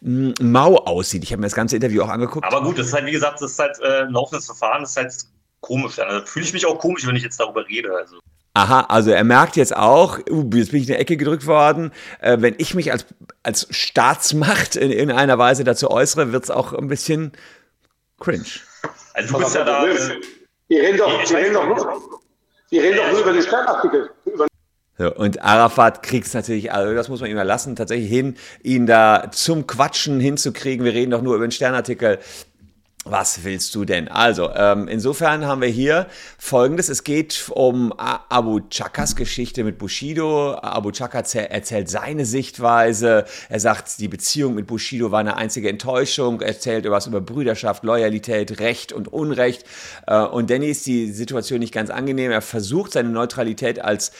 mh, 0.00 0.34
mau 0.40 0.76
aussieht. 0.76 1.22
Ich 1.22 1.32
habe 1.32 1.40
mir 1.40 1.46
das 1.46 1.54
ganze 1.54 1.76
Interview 1.76 2.02
auch 2.02 2.08
angeguckt. 2.08 2.46
Aber 2.46 2.62
gut, 2.62 2.78
das 2.78 2.88
ist 2.88 2.92
halt, 2.92 3.06
wie 3.06 3.12
gesagt, 3.12 3.40
das 3.40 3.52
ist 3.52 3.58
halt 3.58 3.78
äh, 3.80 4.02
ein 4.02 4.12
laufendes 4.12 4.46
Verfahren, 4.46 4.82
das 4.82 4.90
ist 4.90 4.96
halt 4.96 5.14
komisch. 5.60 5.98
Also 5.98 6.26
fühle 6.26 6.44
ich 6.44 6.52
mich 6.52 6.66
auch 6.66 6.78
komisch, 6.78 7.06
wenn 7.06 7.16
ich 7.16 7.22
jetzt 7.22 7.38
darüber 7.38 7.66
rede. 7.66 7.90
Also. 7.96 8.16
Aha, 8.54 8.80
also 8.88 9.12
er 9.12 9.24
merkt 9.24 9.56
jetzt 9.56 9.76
auch, 9.76 10.18
uh, 10.28 10.50
jetzt 10.54 10.72
bin 10.72 10.82
ich 10.82 10.88
in 10.88 10.94
die 10.94 11.00
Ecke 11.00 11.16
gedrückt 11.16 11.46
worden. 11.46 11.92
Äh, 12.20 12.38
wenn 12.40 12.54
ich 12.58 12.74
mich 12.74 12.90
als, 12.90 13.06
als 13.44 13.68
Staatsmacht 13.70 14.74
in 14.76 14.90
irgendeiner 14.90 15.38
Weise 15.38 15.62
dazu 15.62 15.90
äußere, 15.90 16.32
wird 16.32 16.44
es 16.44 16.50
auch 16.50 16.72
ein 16.72 16.88
bisschen 16.88 17.32
cringe. 18.20 18.60
Also 19.14 19.34
du 19.34 19.40
bist 19.40 19.54
ja 19.56 19.64
da. 19.64 19.84
Wir 20.68 20.82
reden 20.82 20.98
doch, 20.98 21.30
wir 21.30 21.36
reden 21.36 21.54
doch 21.54 21.66
nur, 21.66 22.20
wir 22.68 22.82
reden 22.82 22.96
doch 22.98 23.10
nur 23.10 23.20
über 23.22 23.32
den 23.32 23.42
Sternartikel. 23.42 24.10
So, 24.98 25.14
und 25.14 25.42
Arafat 25.42 26.02
kriegt 26.02 26.26
es 26.26 26.34
natürlich, 26.34 26.72
also 26.72 26.94
das 26.94 27.08
muss 27.08 27.22
man 27.22 27.30
ihm 27.30 27.38
erlassen, 27.38 27.74
tatsächlich 27.74 28.10
hin, 28.10 28.36
ihn 28.62 28.86
da 28.86 29.30
zum 29.32 29.66
Quatschen 29.66 30.20
hinzukriegen. 30.20 30.84
Wir 30.84 30.92
reden 30.92 31.10
doch 31.10 31.22
nur 31.22 31.36
über 31.36 31.46
den 31.46 31.52
Sternartikel. 31.52 32.18
Was 33.06 33.44
willst 33.44 33.74
du 33.74 33.86
denn? 33.86 34.08
Also, 34.08 34.50
ähm, 34.54 34.86
insofern 34.86 35.46
haben 35.46 35.62
wir 35.62 35.68
hier 35.68 36.06
folgendes. 36.36 36.90
Es 36.90 37.02
geht 37.02 37.46
um 37.48 37.94
Abu 37.96 38.60
Chakas 38.68 39.16
Geschichte 39.16 39.64
mit 39.64 39.78
Bushido. 39.78 40.54
Abu 40.56 40.90
Chaka 40.90 41.20
erzählt 41.20 41.88
seine 41.88 42.26
Sichtweise. 42.26 43.24
Er 43.48 43.58
sagt, 43.58 44.00
die 44.00 44.08
Beziehung 44.08 44.54
mit 44.54 44.66
Bushido 44.66 45.10
war 45.12 45.20
eine 45.20 45.38
einzige 45.38 45.70
Enttäuschung. 45.70 46.42
Er 46.42 46.48
erzählt 46.48 46.84
was 46.90 47.06
über 47.06 47.22
Brüderschaft, 47.22 47.84
Loyalität, 47.84 48.60
Recht 48.60 48.92
und 48.92 49.08
Unrecht. 49.08 49.64
Äh, 50.06 50.20
und 50.20 50.50
Danny 50.50 50.68
ist 50.68 50.84
die 50.84 51.10
Situation 51.10 51.60
nicht 51.60 51.72
ganz 51.72 51.88
angenehm. 51.88 52.30
Er 52.30 52.42
versucht 52.42 52.92
seine 52.92 53.08
Neutralität 53.08 53.80
als 53.80 54.12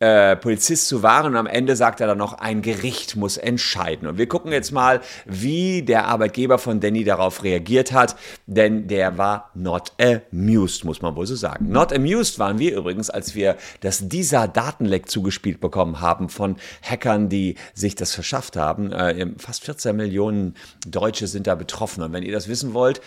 äh, 0.00 0.36
Polizist 0.36 0.88
zu 0.88 1.02
wahren. 1.02 1.32
Und 1.32 1.36
am 1.36 1.46
Ende 1.46 1.76
sagt 1.76 2.00
er 2.00 2.06
dann 2.06 2.18
noch, 2.18 2.34
ein 2.34 2.62
Gericht 2.62 3.16
muss 3.16 3.36
entscheiden. 3.36 4.08
Und 4.08 4.18
wir 4.18 4.28
gucken 4.28 4.52
jetzt 4.52 4.72
mal, 4.72 5.00
wie 5.26 5.82
der 5.82 6.06
Arbeitgeber 6.06 6.58
von 6.58 6.80
Danny 6.80 7.04
darauf 7.04 7.42
reagiert 7.42 7.92
hat, 7.92 8.16
denn 8.46 8.88
der 8.88 9.18
war 9.18 9.50
not 9.54 9.92
amused, 10.00 10.84
muss 10.84 11.02
man 11.02 11.16
wohl 11.16 11.26
so 11.26 11.36
sagen. 11.36 11.68
Not 11.70 11.92
amused 11.92 12.38
waren 12.38 12.58
wir 12.58 12.76
übrigens, 12.76 13.10
als 13.10 13.34
wir 13.34 13.56
das 13.80 14.08
dieser 14.08 14.48
Datenleck 14.48 15.08
zugespielt 15.08 15.60
bekommen 15.60 16.00
haben 16.00 16.28
von 16.28 16.56
Hackern, 16.82 17.28
die 17.28 17.56
sich 17.74 17.94
das 17.94 18.14
verschafft 18.14 18.56
haben. 18.56 18.92
Äh, 18.92 19.26
fast 19.38 19.64
14 19.64 19.96
Millionen 19.96 20.54
Deutsche 20.86 21.26
sind 21.26 21.46
da 21.46 21.54
betroffen. 21.54 22.02
Und 22.02 22.12
wenn 22.12 22.22
ihr 22.22 22.32
das 22.32 22.48
wissen 22.48 22.72
wollt, 22.74 23.00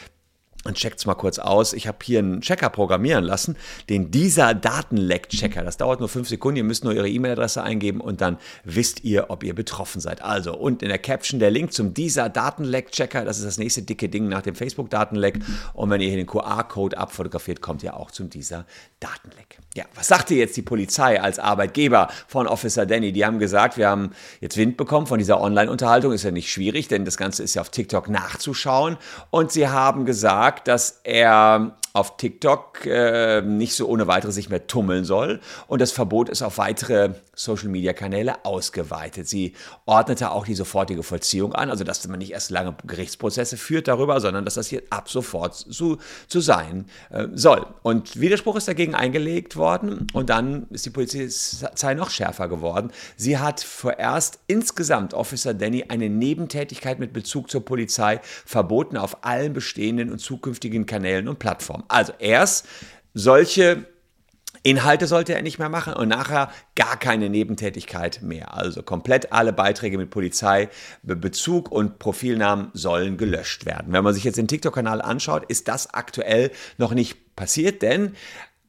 und 0.64 0.76
checkt's 0.76 1.06
mal 1.06 1.16
kurz 1.16 1.40
aus. 1.40 1.74
Ich 1.74 1.88
habe 1.88 1.98
hier 2.04 2.20
einen 2.20 2.42
Checker 2.42 2.70
programmieren 2.70 3.24
lassen, 3.24 3.58
den 3.90 4.12
dieser 4.12 4.54
Datenleck-Checker. 4.54 5.64
Das 5.64 5.78
dauert 5.78 6.00
nur 6.00 6.10
fünf 6.10 6.30
Sekunden. 6.30 6.58
Ihr 6.58 6.64
müsst 6.64 6.84
nur 6.84 6.94
eure 6.94 7.10
E-Mail-Adresse 7.10 7.64
eingeben 7.64 8.00
und 8.00 8.22
dann 8.22 8.38
wisst 8.64 9.04
ihr, 9.04 9.30
ob 9.30 9.44
ihr 9.44 9.56
betroffen 9.56 10.02
seid. 10.02 10.22
Also, 10.22 10.56
und 10.56 10.84
in 10.84 10.90
der 10.90 11.00
Caption 11.00 11.40
der 11.40 11.50
Link 11.50 11.74
zum 11.74 11.94
dieser 11.94 12.30
Datenleck-Checker. 12.30 13.26
Das 13.26 13.40
ist 13.40 13.46
das 13.46 13.58
nächste 13.58 13.82
dicke 13.82 14.10
Ding 14.10 14.28
nach 14.28 14.42
dem 14.44 14.56
Facebook-Datenleck. 14.56 15.40
Und 15.74 15.90
wenn 15.90 16.02
ihr 16.02 16.10
hier 16.10 16.18
den 16.18 16.28
QR-Code 16.28 16.98
abfotografiert, 16.98 17.62
kommt 17.62 17.82
ihr 17.82 17.96
auch 17.98 18.12
zum 18.12 18.30
dieser 18.30 18.66
Datenleck. 19.00 19.58
Ja, 19.74 19.86
was 19.96 20.10
sagte 20.10 20.36
jetzt 20.36 20.58
die 20.58 20.62
Polizei 20.62 21.22
als 21.22 21.40
Arbeitgeber 21.40 22.10
von 22.28 22.46
Officer 22.46 22.86
Danny? 22.86 23.14
Die 23.14 23.26
haben 23.26 23.40
gesagt, 23.40 23.78
wir 23.78 23.90
haben 23.90 24.12
jetzt 24.42 24.58
Wind 24.58 24.78
bekommen 24.78 25.08
von 25.08 25.18
dieser 25.18 25.42
Online-Unterhaltung. 25.42 26.12
Ist 26.12 26.24
ja 26.24 26.32
nicht 26.32 26.52
schwierig, 26.52 26.88
denn 26.88 27.06
das 27.06 27.18
Ganze 27.18 27.42
ist 27.42 27.56
ja 27.56 27.62
auf 27.62 27.70
TikTok 27.70 28.10
nachzuschauen. 28.10 28.98
Und 29.30 29.52
sie 29.52 29.70
haben 29.70 30.06
gesagt, 30.06 30.51
dass 30.60 31.00
er 31.04 31.72
auf 31.94 32.18
TikTok 32.18 32.86
äh, 32.86 33.42
nicht 33.42 33.76
so 33.76 33.88
ohne 33.88 34.08
weiteres 34.08 34.36
sich 34.36 34.50
mehr 34.50 34.68
tummeln 34.68 35.04
soll. 35.04 35.40
Und 35.68 35.82
das 35.82 35.92
Verbot 35.92 36.30
ist 36.30 36.42
auf 36.42 36.58
weitere 36.58 37.16
Social-Media-Kanäle 37.36 38.46
ausgeweitet. 38.46 39.28
Sie 39.28 39.54
ordnete 39.86 40.32
auch 40.32 40.46
die 40.46 40.56
sofortige 40.56 41.04
Vollziehung 41.04 41.54
an, 41.54 41.70
also 41.70 41.84
dass 41.84 42.08
man 42.08 42.20
nicht 42.20 42.32
erst 42.32 42.52
lange 42.52 42.76
Gerichtsprozesse 42.86 43.58
führt 43.58 43.88
darüber, 43.88 44.20
sondern 44.22 44.46
dass 44.46 44.56
das 44.56 44.68
hier 44.68 44.84
ab 44.90 45.10
sofort 45.10 45.56
zu, 45.56 45.98
zu 46.28 46.40
sein 46.40 46.86
äh, 47.10 47.28
soll. 47.34 47.66
Und 47.84 48.20
Widerspruch 48.20 48.56
ist 48.56 48.68
dagegen 48.68 48.96
eingelegt 48.96 49.56
worden 49.56 50.08
und 50.14 50.30
dann 50.30 50.68
ist 50.70 50.86
die 50.86 50.90
Polizei 50.90 51.94
noch 51.94 52.10
schärfer 52.10 52.48
geworden. 52.48 52.92
Sie 53.16 53.38
hat 53.38 53.62
vorerst 53.62 54.40
insgesamt 54.48 55.14
Officer 55.14 55.54
Danny 55.54 55.86
eine 55.90 56.10
Nebentätigkeit 56.10 57.00
mit 57.00 57.14
Bezug 57.14 57.50
zur 57.50 57.66
Polizei 57.66 58.22
verboten 58.46 58.98
auf 58.98 59.26
allen 59.26 59.54
bestehenden 59.54 60.12
und 60.12 60.20
zukünftigen 60.20 60.86
Kanälen 60.86 61.28
und 61.28 61.40
Plattformen. 61.40 61.81
Also 61.88 62.14
erst 62.20 62.68
solche 63.14 63.86
Inhalte 64.64 65.08
sollte 65.08 65.34
er 65.34 65.42
nicht 65.42 65.58
mehr 65.58 65.70
machen 65.70 65.94
und 65.94 66.08
nachher 66.08 66.52
gar 66.76 66.98
keine 66.98 67.30
Nebentätigkeit 67.30 68.22
mehr. 68.22 68.54
Also 68.54 68.84
komplett 68.84 69.34
alle 69.34 69.54
Beiträge 69.54 69.98
mit 69.98 70.12
Polizeibezug 70.12 71.72
und 71.72 71.98
Profilnamen 71.98 72.70
sollen 72.74 73.18
gelöscht 73.18 73.66
werden. 73.66 73.92
Wenn 73.92 74.04
man 74.04 74.14
sich 74.14 74.24
jetzt 74.24 74.38
den 74.38 74.48
TikTok-Kanal 74.48 75.02
anschaut, 75.02 75.46
ist 75.46 75.68
das 75.68 75.94
aktuell 75.94 76.52
noch 76.78 76.94
nicht 76.94 77.36
passiert, 77.36 77.82
denn 77.82 78.14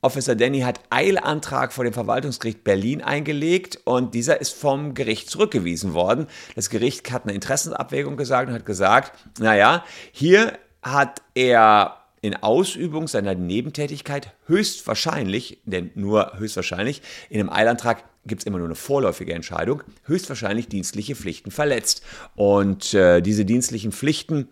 Officer 0.00 0.34
Danny 0.34 0.60
hat 0.60 0.80
Eilantrag 0.90 1.72
vor 1.72 1.84
dem 1.84 1.92
Verwaltungsgericht 1.92 2.64
Berlin 2.64 3.02
eingelegt 3.02 3.78
und 3.84 4.14
dieser 4.14 4.40
ist 4.40 4.52
vom 4.52 4.94
Gericht 4.94 5.30
zurückgewiesen 5.30 5.94
worden. 5.94 6.26
Das 6.56 6.70
Gericht 6.70 7.12
hat 7.12 7.24
eine 7.24 7.34
Interessenabwägung 7.34 8.16
gesagt 8.16 8.48
und 8.48 8.54
hat 8.54 8.66
gesagt, 8.66 9.12
naja, 9.38 9.84
hier 10.10 10.58
hat 10.82 11.22
er 11.34 12.01
in 12.22 12.36
Ausübung 12.36 13.08
seiner 13.08 13.34
Nebentätigkeit 13.34 14.32
höchstwahrscheinlich, 14.46 15.58
denn 15.64 15.90
nur 15.94 16.38
höchstwahrscheinlich, 16.38 17.02
in 17.28 17.40
einem 17.40 17.50
Eilantrag 17.50 18.04
gibt 18.24 18.42
es 18.42 18.46
immer 18.46 18.58
nur 18.58 18.68
eine 18.68 18.76
vorläufige 18.76 19.34
Entscheidung, 19.34 19.82
höchstwahrscheinlich 20.04 20.68
dienstliche 20.68 21.16
Pflichten 21.16 21.50
verletzt. 21.50 22.02
Und 22.36 22.94
äh, 22.94 23.20
diese 23.20 23.44
dienstlichen 23.44 23.92
Pflichten 23.92 24.48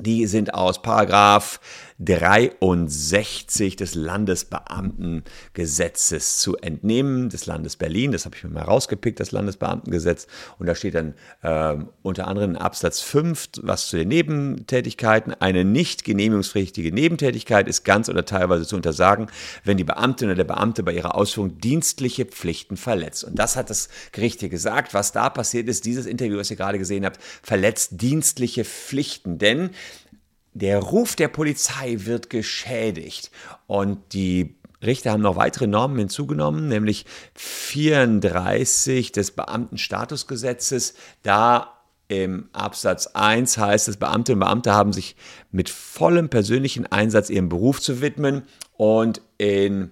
die 0.00 0.26
sind 0.26 0.54
aus 0.54 0.82
Paragraph 0.82 1.60
63 2.02 3.76
des 3.76 3.94
Landesbeamtengesetzes 3.94 6.38
zu 6.38 6.56
entnehmen, 6.56 7.28
des 7.28 7.44
Landes 7.44 7.76
Berlin. 7.76 8.12
Das 8.12 8.24
habe 8.24 8.36
ich 8.36 8.44
mir 8.44 8.50
mal 8.50 8.62
rausgepickt, 8.62 9.20
das 9.20 9.32
Landesbeamtengesetz. 9.32 10.26
Und 10.58 10.66
da 10.66 10.74
steht 10.74 10.94
dann 10.94 11.12
äh, 11.42 11.76
unter 12.02 12.26
anderem 12.26 12.52
in 12.52 12.56
Absatz 12.56 13.02
5 13.02 13.48
was 13.62 13.88
zu 13.88 13.98
den 13.98 14.08
Nebentätigkeiten. 14.08 15.34
Eine 15.34 15.66
nicht 15.66 16.04
genehmigungspflichtige 16.04 16.90
Nebentätigkeit 16.90 17.68
ist 17.68 17.84
ganz 17.84 18.08
oder 18.08 18.24
teilweise 18.24 18.66
zu 18.66 18.76
untersagen, 18.76 19.26
wenn 19.64 19.76
die 19.76 19.84
Beamtin 19.84 20.28
oder 20.28 20.36
der 20.36 20.44
Beamte 20.44 20.82
bei 20.82 20.92
ihrer 20.92 21.14
Ausführung 21.14 21.58
dienstliche 21.58 22.24
Pflichten 22.24 22.78
verletzt. 22.78 23.24
Und 23.24 23.38
das 23.38 23.56
hat 23.56 23.68
das 23.68 23.90
Gericht 24.12 24.40
hier 24.40 24.48
gesagt. 24.48 24.94
Was 24.94 25.12
da 25.12 25.28
passiert 25.28 25.68
ist, 25.68 25.84
dieses 25.84 26.06
Interview, 26.06 26.38
was 26.38 26.50
ihr 26.50 26.56
gerade 26.56 26.78
gesehen 26.78 27.04
habt, 27.04 27.20
verletzt 27.42 28.00
dienstliche 28.00 28.64
Pflichten. 28.64 29.36
Denn 29.36 29.72
der 30.52 30.78
Ruf 30.78 31.16
der 31.16 31.28
Polizei 31.28 31.96
wird 32.00 32.30
geschädigt 32.30 33.30
und 33.66 33.98
die 34.12 34.56
Richter 34.82 35.12
haben 35.12 35.22
noch 35.22 35.36
weitere 35.36 35.66
Normen 35.66 35.98
hinzugenommen, 35.98 36.68
nämlich 36.68 37.04
34 37.34 39.12
des 39.12 39.32
Beamtenstatusgesetzes. 39.32 40.94
Da 41.22 41.76
im 42.08 42.48
Absatz 42.52 43.08
1 43.08 43.58
heißt 43.58 43.88
es, 43.88 43.98
Beamte 43.98 44.32
und 44.32 44.40
Beamte 44.40 44.72
haben 44.72 44.92
sich 44.92 45.16
mit 45.52 45.68
vollem 45.68 46.28
persönlichen 46.28 46.86
Einsatz 46.86 47.30
ihrem 47.30 47.48
Beruf 47.48 47.80
zu 47.80 48.00
widmen 48.00 48.42
und 48.76 49.20
in 49.38 49.90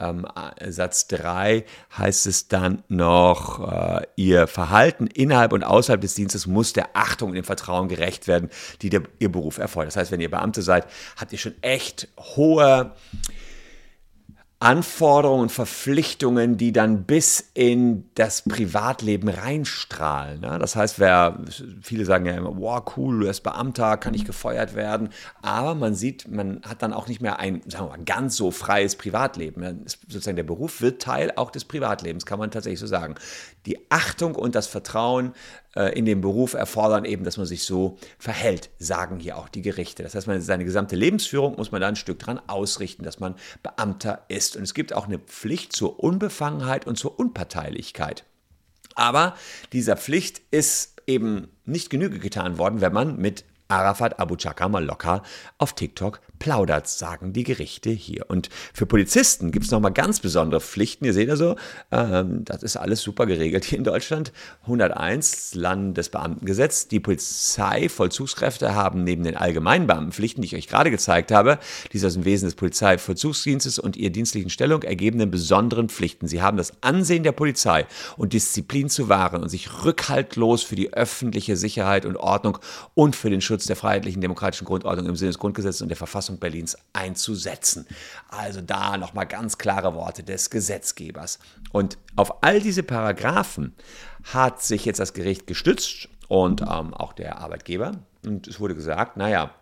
ähm, 0.00 0.26
Satz 0.68 1.06
3 1.08 1.64
heißt 1.96 2.26
es 2.26 2.48
dann 2.48 2.82
noch, 2.88 3.70
äh, 3.70 4.06
ihr 4.16 4.46
Verhalten 4.46 5.06
innerhalb 5.06 5.52
und 5.52 5.64
außerhalb 5.64 6.00
des 6.00 6.14
Dienstes 6.14 6.46
muss 6.46 6.72
der 6.72 6.90
Achtung 6.94 7.30
und 7.30 7.34
dem 7.36 7.44
Vertrauen 7.44 7.88
gerecht 7.88 8.26
werden, 8.26 8.50
die 8.82 8.90
der, 8.90 9.02
ihr 9.18 9.30
Beruf 9.30 9.58
erfordert. 9.58 9.88
Das 9.88 9.96
heißt, 9.96 10.12
wenn 10.12 10.20
ihr 10.20 10.30
Beamte 10.30 10.62
seid, 10.62 10.86
habt 11.16 11.32
ihr 11.32 11.38
schon 11.38 11.54
echt 11.62 12.08
hohe 12.18 12.92
Anforderungen 14.62 15.44
und 15.44 15.52
Verpflichtungen, 15.52 16.58
die 16.58 16.70
dann 16.70 17.04
bis 17.04 17.50
in 17.54 18.04
das 18.14 18.42
Privatleben 18.42 19.30
reinstrahlen. 19.30 20.42
Ne? 20.42 20.58
Das 20.58 20.76
heißt, 20.76 20.98
wer, 20.98 21.40
viele 21.80 22.04
sagen 22.04 22.26
ja 22.26 22.34
immer, 22.34 22.54
wow, 22.54 22.82
cool, 22.94 23.20
du 23.20 23.26
bist 23.26 23.42
Beamter, 23.42 23.96
kann 23.96 24.12
ich 24.12 24.26
gefeuert 24.26 24.74
werden. 24.74 25.08
Aber 25.40 25.74
man 25.74 25.94
sieht, 25.94 26.28
man 26.28 26.60
hat 26.68 26.82
dann 26.82 26.92
auch 26.92 27.08
nicht 27.08 27.22
mehr 27.22 27.38
ein, 27.38 27.62
sagen 27.68 27.86
wir 27.86 27.96
mal, 27.96 28.04
ganz 28.04 28.36
so 28.36 28.50
freies 28.50 28.96
Privatleben. 28.96 29.86
Sozusagen 29.86 30.36
der 30.36 30.42
Beruf 30.42 30.82
wird 30.82 31.00
Teil 31.00 31.32
auch 31.36 31.50
des 31.50 31.64
Privatlebens, 31.64 32.26
kann 32.26 32.38
man 32.38 32.50
tatsächlich 32.50 32.80
so 32.80 32.86
sagen. 32.86 33.14
Die 33.64 33.78
Achtung 33.90 34.34
und 34.34 34.54
das 34.54 34.66
Vertrauen 34.66 35.32
in 35.94 36.04
dem 36.04 36.20
Beruf 36.20 36.54
erfordern 36.54 37.04
eben, 37.04 37.22
dass 37.22 37.36
man 37.36 37.46
sich 37.46 37.62
so 37.62 37.96
verhält, 38.18 38.70
sagen 38.78 39.20
hier 39.20 39.38
auch 39.38 39.48
die 39.48 39.62
Gerichte. 39.62 40.02
Das 40.02 40.16
heißt, 40.16 40.26
man, 40.26 40.40
seine 40.40 40.64
gesamte 40.64 40.96
Lebensführung 40.96 41.56
muss 41.56 41.70
man 41.70 41.80
da 41.80 41.86
ein 41.86 41.94
Stück 41.96 42.18
dran 42.18 42.40
ausrichten, 42.48 43.04
dass 43.04 43.20
man 43.20 43.36
Beamter 43.62 44.24
ist. 44.26 44.56
Und 44.56 44.64
es 44.64 44.74
gibt 44.74 44.92
auch 44.92 45.06
eine 45.06 45.20
Pflicht 45.20 45.72
zur 45.72 46.00
Unbefangenheit 46.00 46.88
und 46.88 46.96
zur 46.96 47.20
Unparteilichkeit. 47.20 48.24
Aber 48.96 49.36
dieser 49.72 49.96
Pflicht 49.96 50.42
ist 50.50 51.00
eben 51.06 51.48
nicht 51.64 51.90
Genüge 51.90 52.18
getan 52.18 52.58
worden, 52.58 52.80
wenn 52.80 52.92
man 52.92 53.16
mit 53.16 53.44
Arafat 53.68 54.18
Abu 54.18 54.36
Chaka 54.36 54.68
mal 54.68 54.84
locker 54.84 55.22
auf 55.58 55.74
TikTok 55.74 56.20
plaudert, 56.40 56.88
sagen 56.88 57.32
die 57.32 57.44
Gerichte 57.44 57.90
hier. 57.90 58.24
Und 58.28 58.48
für 58.74 58.86
Polizisten 58.86 59.52
gibt 59.52 59.66
es 59.66 59.70
nochmal 59.70 59.92
ganz 59.92 60.18
besondere 60.18 60.60
Pflichten. 60.60 61.04
Ihr 61.04 61.12
seht 61.12 61.30
also, 61.30 61.54
ähm, 61.92 62.44
das 62.44 62.64
ist 62.64 62.76
alles 62.76 63.02
super 63.02 63.26
geregelt 63.26 63.64
hier 63.64 63.78
in 63.78 63.84
Deutschland. 63.84 64.32
101 64.62 65.54
Landesbeamtengesetz. 65.54 66.88
Die 66.88 66.98
Polizeivollzugskräfte 66.98 68.74
haben 68.74 69.04
neben 69.04 69.22
den 69.22 69.36
allgemeinen 69.36 69.86
Beamtenpflichten, 69.86 70.42
die 70.42 70.46
ich 70.46 70.56
euch 70.56 70.66
gerade 70.66 70.90
gezeigt 70.90 71.30
habe, 71.30 71.58
die 71.92 72.04
aus 72.04 72.14
dem 72.14 72.24
Wesen 72.24 72.46
des 72.46 72.54
Polizeivollzugsdienstes 72.54 73.78
und 73.78 73.96
ihrer 73.96 74.10
dienstlichen 74.10 74.50
Stellung 74.50 74.82
ergebenden 74.82 75.30
besonderen 75.30 75.90
Pflichten. 75.90 76.26
Sie 76.26 76.40
haben 76.40 76.56
das 76.56 76.82
Ansehen 76.82 77.22
der 77.22 77.32
Polizei 77.32 77.86
und 78.16 78.32
Disziplin 78.32 78.88
zu 78.88 79.10
wahren 79.10 79.42
und 79.42 79.50
sich 79.50 79.84
rückhaltlos 79.84 80.62
für 80.62 80.76
die 80.76 80.94
öffentliche 80.94 81.56
Sicherheit 81.56 82.06
und 82.06 82.16
Ordnung 82.16 82.58
und 82.94 83.14
für 83.14 83.28
den 83.28 83.42
Schutz 83.42 83.66
der 83.66 83.76
freiheitlichen 83.76 84.22
demokratischen 84.22 84.64
Grundordnung 84.64 85.06
im 85.06 85.16
Sinne 85.16 85.30
des 85.30 85.38
Grundgesetzes 85.38 85.82
und 85.82 85.88
der 85.88 85.98
Verfassung 85.98 86.29
Verfassung 86.30 86.38
Berlins 86.38 86.76
einzusetzen. 86.92 87.86
Also 88.28 88.60
da 88.60 88.96
nochmal 88.96 89.26
ganz 89.26 89.58
klare 89.58 89.94
Worte 89.94 90.22
des 90.22 90.50
Gesetzgebers. 90.50 91.38
Und 91.72 91.98
auf 92.16 92.42
all 92.42 92.60
diese 92.60 92.82
Paragraphen 92.82 93.74
hat 94.32 94.62
sich 94.62 94.84
jetzt 94.84 95.00
das 95.00 95.12
Gericht 95.12 95.46
gestützt 95.46 96.08
und 96.28 96.62
ähm, 96.62 96.94
auch 96.94 97.12
der 97.12 97.38
Arbeitgeber. 97.38 97.92
Und 98.24 98.46
es 98.46 98.60
wurde 98.60 98.74
gesagt, 98.74 99.16
naja, 99.16 99.54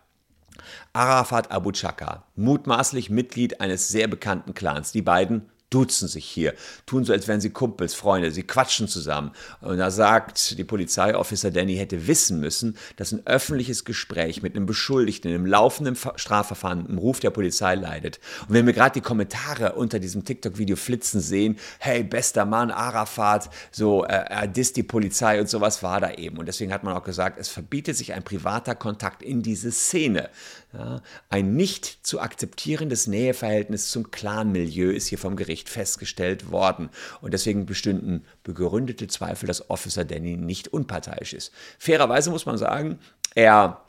Arafat 0.93 1.51
Abu 1.51 1.71
Chaka, 1.71 2.23
mutmaßlich 2.35 3.09
Mitglied 3.09 3.61
eines 3.61 3.87
sehr 3.87 4.07
bekannten 4.07 4.53
Clans. 4.53 4.91
Die 4.91 5.01
beiden 5.01 5.49
duzen 5.69 6.07
sich 6.07 6.25
hier, 6.25 6.53
tun 6.85 7.03
so, 7.03 7.13
als 7.13 7.27
wären 7.27 7.41
sie 7.41 7.51
Kumpels, 7.51 7.93
Freunde, 7.93 8.31
sie 8.31 8.43
quatschen 8.43 8.87
zusammen. 8.87 9.31
Und 9.61 9.77
da 9.77 9.91
sagt 9.91 10.57
die 10.57 10.63
Polizeiofficer 10.63 11.51
Danny 11.51 11.75
hätte 11.75 12.07
wissen 12.07 12.39
müssen, 12.39 12.77
dass 12.95 13.11
ein 13.11 13.25
öffentliches 13.25 13.85
Gespräch 13.85 14.41
mit 14.41 14.55
einem 14.55 14.65
Beschuldigten 14.65 15.29
in 15.29 15.35
einem 15.35 15.45
laufenden 15.45 15.95
Strafverfahren 16.15 16.87
im 16.87 16.97
Ruf 16.97 17.19
der 17.19 17.29
Polizei 17.29 17.75
leidet. 17.75 18.19
Und 18.47 18.53
wenn 18.55 18.65
wir 18.65 18.73
gerade 18.73 18.93
die 18.93 19.01
Kommentare 19.01 19.73
unter 19.73 19.99
diesem 19.99 20.25
TikTok-Video 20.25 20.75
flitzen 20.75 21.21
sehen, 21.21 21.57
hey, 21.79 22.03
bester 22.03 22.45
Mann, 22.45 22.71
Arafat, 22.71 23.49
so, 23.71 24.05
äh, 24.05 24.07
er 24.07 24.47
disst 24.47 24.75
die 24.77 24.83
Polizei 24.83 25.39
und 25.39 25.49
sowas 25.49 25.83
war 25.83 26.01
da 26.01 26.11
eben. 26.13 26.37
Und 26.37 26.47
deswegen 26.47 26.73
hat 26.73 26.83
man 26.83 26.95
auch 26.95 27.03
gesagt, 27.03 27.39
es 27.39 27.49
verbietet 27.49 27.95
sich 27.95 28.13
ein 28.13 28.23
privater 28.23 28.75
Kontakt 28.75 29.21
in 29.21 29.43
diese 29.43 29.71
Szene. 29.71 30.29
Ja, 30.71 31.01
ein 31.29 31.55
nicht 31.55 32.05
zu 32.05 32.19
akzeptierendes 32.19 33.07
Näheverhältnis 33.07 33.89
zum 33.89 34.11
Clanmilieu 34.11 34.91
ist 34.91 35.07
hier 35.07 35.17
vom 35.17 35.35
Gericht 35.35 35.67
festgestellt 35.67 36.51
worden. 36.51 36.89
Und 37.21 37.33
deswegen 37.33 37.65
bestünden 37.65 38.23
begründete 38.43 39.07
Zweifel, 39.07 39.47
dass 39.47 39.71
Officer 39.71 40.05
Danny 40.05 40.37
nicht 40.37 40.67
unparteiisch 40.67 41.33
ist. 41.33 41.51
Fairerweise 41.79 42.29
muss 42.29 42.45
man 42.45 42.59
sagen, 42.59 42.99
er 43.33 43.81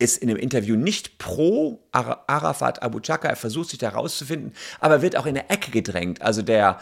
ist 0.00 0.18
in 0.18 0.28
dem 0.28 0.36
Interview 0.36 0.76
nicht 0.76 1.18
pro 1.18 1.84
Arafat 1.92 2.82
Abu 2.82 2.98
Chaka. 3.00 3.28
Er 3.28 3.36
versucht 3.36 3.70
sich 3.70 3.78
da 3.78 3.90
rauszufinden, 3.90 4.54
aber 4.80 5.02
wird 5.02 5.16
auch 5.16 5.26
in 5.26 5.34
der 5.34 5.50
Ecke 5.50 5.70
gedrängt. 5.70 6.22
Also 6.22 6.42
der 6.42 6.80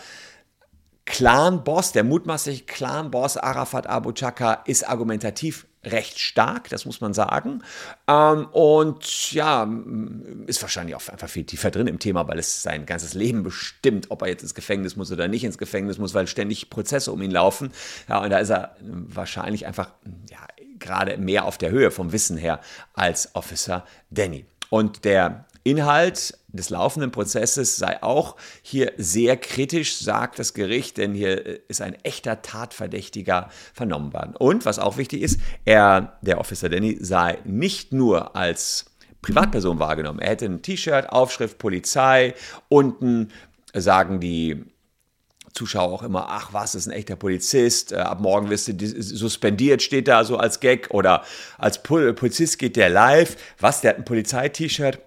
Clan-Boss, 1.07 1.93
der 1.93 2.05
mutmaßliche 2.05 2.65
Clan-Boss 2.65 3.37
Arafat 3.37 3.87
Abu 3.87 4.13
Chaka 4.13 4.63
ist 4.67 4.89
argumentativ 4.89 5.67
recht 5.87 6.19
stark, 6.19 6.69
das 6.69 6.85
muss 6.85 7.01
man 7.01 7.15
sagen. 7.15 7.63
Ähm, 8.09 8.47
und 8.53 9.33
ja, 9.33 9.69
ist 10.47 10.61
wahrscheinlich 10.63 10.95
auch 10.95 11.09
einfach 11.09 11.29
viel 11.29 11.45
tiefer 11.45 11.71
drin 11.71 11.87
im 11.87 11.99
Thema, 11.99 12.27
weil 12.29 12.39
es 12.39 12.63
sein 12.63 12.87
ganzes 12.87 13.15
Leben 13.15 13.43
bestimmt, 13.43 14.11
ob 14.11 14.23
er 14.23 14.29
jetzt 14.29 14.43
ins 14.43 14.55
Gefängnis 14.55 14.97
muss 14.97 15.13
oder 15.13 15.29
nicht 15.29 15.45
ins 15.45 15.59
Gefängnis 15.59 15.99
muss, 15.99 16.15
weil 16.15 16.27
ständig 16.27 16.71
Prozesse 16.71 17.13
um 17.13 17.23
ihn 17.23 17.31
laufen. 17.31 17.73
Ja, 18.09 18.23
und 18.23 18.31
da 18.31 18.39
ist 18.39 18.51
er 18.51 18.77
wahrscheinlich 18.81 19.67
einfach 19.67 19.91
ja, 20.31 20.39
gerade 20.79 21.17
mehr 21.19 21.45
auf 21.45 21.59
der 21.59 21.71
Höhe 21.71 21.91
vom 21.91 22.13
Wissen 22.13 22.37
her 22.37 22.61
als 22.95 23.35
Officer 23.35 23.85
Danny. 24.11 24.45
Und 24.69 25.05
der 25.05 25.47
Inhalt 25.67 26.39
des 26.47 26.71
laufenden 26.71 27.11
Prozesses 27.11 27.77
sei 27.77 28.01
auch 28.01 28.37
hier 28.63 28.93
sehr 28.97 29.37
kritisch, 29.37 29.99
sagt 29.99 30.39
das 30.39 30.55
Gericht, 30.55 30.97
denn 30.97 31.13
hier 31.13 31.69
ist 31.69 31.83
ein 31.83 31.97
echter 32.05 32.41
Tatverdächtiger 32.41 33.51
vernommen 33.75 34.13
worden. 34.13 34.37
Und 34.37 34.65
was 34.65 34.79
auch 34.79 34.97
wichtig 34.97 35.23
ist, 35.23 35.41
er, 35.65 36.19
der 36.23 36.39
Officer 36.39 36.69
Danny, 36.69 36.97
sei 37.01 37.39
nicht 37.45 37.93
nur 37.93 38.37
als 38.37 38.87
Privatperson 39.23 39.81
wahrgenommen. 39.81 40.21
Er 40.21 40.31
hätte 40.31 40.45
ein 40.45 40.63
T-Shirt, 40.63 41.11
Aufschrift 41.11 41.59
Polizei, 41.59 42.35
unten 42.69 43.33
sagen 43.75 44.21
die 44.21 44.65
Zuschauer 45.53 45.93
auch 45.93 46.03
immer, 46.05 46.27
ach 46.29 46.53
was, 46.53 46.77
ist 46.77 46.87
ein 46.87 46.93
echter 46.93 47.17
Polizist, 47.17 47.91
äh, 47.91 47.97
ab 47.97 48.21
morgen 48.21 48.51
wirst 48.51 48.69
du 48.69 49.03
suspendiert, 49.03 49.83
steht 49.83 50.07
da 50.07 50.23
so 50.23 50.37
als 50.37 50.61
Gag 50.61 50.91
oder 50.91 51.25
als 51.59 51.83
Polizist 51.83 52.59
geht 52.59 52.77
der 52.77 52.91
live, 52.91 53.37
was, 53.59 53.81
der 53.81 53.91
hat 53.91 53.99
ein 53.99 54.05
Polizei-T-Shirt 54.05 55.01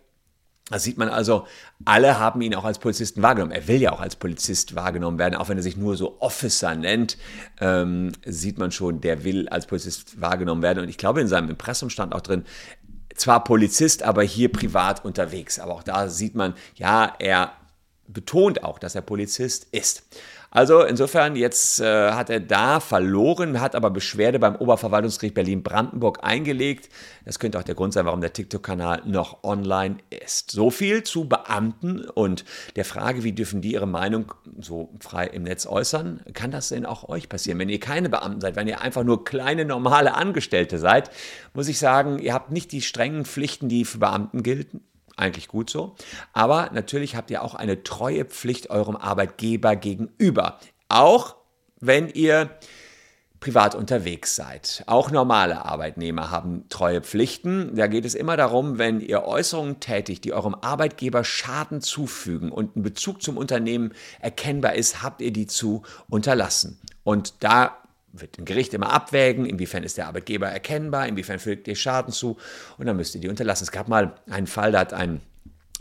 da 0.69 0.79
sieht 0.79 0.97
man 0.97 1.09
also, 1.09 1.47
alle 1.85 2.19
haben 2.19 2.41
ihn 2.41 2.55
auch 2.55 2.65
als 2.65 2.79
Polizisten 2.79 3.21
wahrgenommen. 3.21 3.51
Er 3.51 3.67
will 3.67 3.81
ja 3.81 3.91
auch 3.91 4.01
als 4.01 4.15
Polizist 4.15 4.75
wahrgenommen 4.75 5.17
werden, 5.17 5.35
auch 5.35 5.49
wenn 5.49 5.57
er 5.57 5.63
sich 5.63 5.77
nur 5.77 5.97
so 5.97 6.17
Officer 6.19 6.75
nennt, 6.75 7.17
ähm, 7.59 8.11
sieht 8.25 8.57
man 8.57 8.71
schon, 8.71 9.01
der 9.01 9.23
will 9.23 9.49
als 9.49 9.65
Polizist 9.65 10.21
wahrgenommen 10.21 10.61
werden. 10.61 10.83
Und 10.83 10.89
ich 10.89 10.97
glaube, 10.97 11.21
in 11.21 11.27
seinem 11.27 11.49
Impressum 11.49 11.89
stand 11.89 12.13
auch 12.13 12.21
drin, 12.21 12.45
zwar 13.15 13.43
Polizist, 13.43 14.03
aber 14.03 14.23
hier 14.23 14.51
privat 14.51 15.03
unterwegs. 15.03 15.59
Aber 15.59 15.73
auch 15.73 15.83
da 15.83 16.09
sieht 16.09 16.35
man, 16.35 16.53
ja, 16.75 17.13
er 17.19 17.51
betont 18.11 18.63
auch, 18.63 18.79
dass 18.79 18.95
er 18.95 19.01
Polizist 19.01 19.67
ist. 19.71 20.03
Also 20.51 20.81
insofern, 20.81 21.35
jetzt 21.35 21.79
äh, 21.79 22.11
hat 22.11 22.31
er 22.31 22.39
da 22.39 22.79
verloren, 22.79 23.61
hat 23.61 23.75
aber 23.75 23.91
Beschwerde 23.91 24.39
beim 24.39 24.55
Oberverwaltungsgericht 24.55 25.35
Berlin-Brandenburg 25.35 26.19
eingelegt. 26.23 26.89
Das 27.23 27.37
könnte 27.37 27.59
auch 27.59 27.63
der 27.63 27.75
Grund 27.75 27.93
sein, 27.93 28.07
warum 28.07 28.21
der 28.21 28.33
TikTok-Kanal 28.33 29.03
noch 29.05 29.43
online 29.43 29.97
ist. 30.09 30.49
So 30.49 30.71
viel 30.71 31.03
zu 31.03 31.29
Beamten 31.29 32.01
und 32.01 32.45
der 32.75 32.85
Frage, 32.85 33.23
wie 33.23 33.33
dürfen 33.33 33.61
die 33.61 33.73
ihre 33.73 33.87
Meinung 33.87 34.33
so 34.59 34.89
frei 34.99 35.27
im 35.27 35.43
Netz 35.43 35.67
äußern? 35.67 36.21
Kann 36.33 36.49
das 36.49 36.69
denn 36.69 36.87
auch 36.87 37.07
euch 37.07 37.29
passieren? 37.29 37.59
Wenn 37.59 37.69
ihr 37.69 37.79
keine 37.79 38.09
Beamten 38.09 38.41
seid, 38.41 38.55
wenn 38.55 38.67
ihr 38.67 38.81
einfach 38.81 39.03
nur 39.03 39.23
kleine 39.23 39.65
normale 39.65 40.15
Angestellte 40.15 40.79
seid, 40.79 41.11
muss 41.53 41.67
ich 41.67 41.77
sagen, 41.77 42.17
ihr 42.17 42.33
habt 42.33 42.49
nicht 42.49 42.71
die 42.71 42.81
strengen 42.81 43.25
Pflichten, 43.25 43.69
die 43.69 43.85
für 43.85 43.99
Beamten 43.99 44.41
gelten 44.41 44.81
eigentlich 45.19 45.47
gut 45.47 45.69
so. 45.69 45.95
Aber 46.33 46.69
natürlich 46.73 47.15
habt 47.15 47.31
ihr 47.31 47.43
auch 47.43 47.55
eine 47.55 47.83
treue 47.83 48.25
Pflicht 48.25 48.69
eurem 48.69 48.95
Arbeitgeber 48.95 49.75
gegenüber. 49.75 50.59
Auch 50.87 51.35
wenn 51.79 52.09
ihr 52.09 52.49
privat 53.39 53.73
unterwegs 53.73 54.35
seid. 54.35 54.83
Auch 54.85 55.11
normale 55.11 55.63
Arbeitnehmer 55.63 56.29
haben 56.29 56.67
treue 56.69 57.01
Pflichten. 57.01 57.75
Da 57.75 57.87
geht 57.87 58.05
es 58.05 58.15
immer 58.15 58.35
darum, 58.35 58.77
wenn 58.77 58.99
ihr 58.99 59.23
Äußerungen 59.23 59.79
tätigt, 59.79 60.25
die 60.25 60.33
eurem 60.33 60.55
Arbeitgeber 60.55 61.23
Schaden 61.23 61.81
zufügen 61.81 62.51
und 62.51 62.75
ein 62.75 62.83
Bezug 62.83 63.21
zum 63.21 63.37
Unternehmen 63.37 63.93
erkennbar 64.19 64.75
ist, 64.75 65.01
habt 65.01 65.21
ihr 65.21 65.31
die 65.31 65.47
zu 65.47 65.83
unterlassen. 66.09 66.79
Und 67.03 67.43
da 67.43 67.77
wird 68.11 68.37
ein 68.37 68.45
Gericht 68.45 68.73
immer 68.73 68.91
abwägen, 68.91 69.45
inwiefern 69.45 69.83
ist 69.83 69.97
der 69.97 70.07
Arbeitgeber 70.07 70.47
erkennbar, 70.47 71.07
inwiefern 71.07 71.39
fügt 71.39 71.67
ihr 71.67 71.75
Schaden 71.75 72.13
zu 72.13 72.37
und 72.77 72.85
dann 72.85 72.97
müsst 72.97 73.15
ihr 73.15 73.21
die 73.21 73.29
unterlassen. 73.29 73.63
Es 73.63 73.71
gab 73.71 73.87
mal 73.87 74.15
einen 74.29 74.47
Fall, 74.47 74.71
da 74.71 74.79
hat 74.79 74.93
ein 74.93 75.21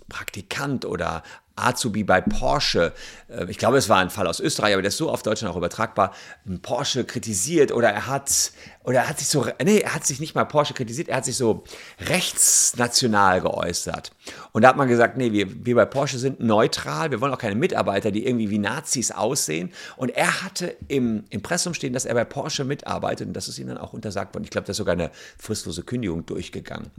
Praktikant 0.09 0.85
oder 0.85 1.23
Azubi 1.59 2.05
bei 2.05 2.21
Porsche, 2.21 2.93
äh, 3.29 3.47
ich 3.51 3.59
glaube, 3.59 3.79
es 3.79 3.89
war 3.89 3.99
ein 3.99 4.11
Fall 4.11 4.27
aus 4.27 4.41
Österreich, 4.41 4.75
aber 4.75 4.83
der 4.83 4.91
ist 4.91 4.97
so 4.97 5.11
auf 5.11 5.23
Deutschland 5.23 5.53
auch 5.53 5.57
übertragbar, 5.57 6.15
Porsche 6.63 7.05
kritisiert 7.05 7.73
oder 7.73 7.91
er 7.91 8.07
hat, 8.07 8.53
oder 8.85 9.01
er 9.01 9.09
hat 9.09 9.19
sich 9.19 9.29
so, 9.29 9.47
nee, 9.63 9.79
er 9.79 9.95
hat 9.95 10.07
sich 10.07 10.21
nicht 10.21 10.35
mal 10.35 10.45
Porsche 10.45 10.75
kritisiert, 10.75 11.09
er 11.09 11.19
hat 11.19 11.25
sich 11.25 11.37
so 11.37 11.65
rechtsnational 12.01 13.41
geäußert. 13.41 14.13
Und 14.53 14.63
da 14.63 14.69
hat 14.69 14.77
man 14.77 14.89
gesagt, 14.89 15.17
nee, 15.17 15.33
wir, 15.33 15.67
wir 15.67 15.75
bei 15.75 15.85
Porsche 15.85 16.19
sind 16.19 16.41
neutral, 16.41 17.11
wir 17.11 17.21
wollen 17.21 17.35
auch 17.35 17.39
keine 17.39 17.57
Mitarbeiter, 17.57 18.11
die 18.11 18.27
irgendwie 18.27 18.51
wie 18.51 18.59
Nazis 18.59 19.11
aussehen. 19.11 19.73
Und 19.97 20.11
er 20.11 20.43
hatte 20.43 20.77
im 20.89 21.25
Impressum 21.31 21.75
stehen, 21.75 21.93
dass 21.93 22.05
er 22.05 22.15
bei 22.15 22.25
Porsche 22.25 22.65
mitarbeitet 22.65 23.27
und 23.27 23.35
das 23.35 23.49
ist 23.49 23.59
ihm 23.59 23.69
dann 23.69 23.79
auch 23.79 23.93
untersagt 23.93 24.35
worden. 24.35 24.45
Ich 24.45 24.51
glaube, 24.51 24.67
da 24.67 24.71
ist 24.71 24.77
sogar 24.77 24.95
eine 24.95 25.11
fristlose 25.39 25.83
Kündigung 25.83 26.25
durchgegangen. 26.27 26.91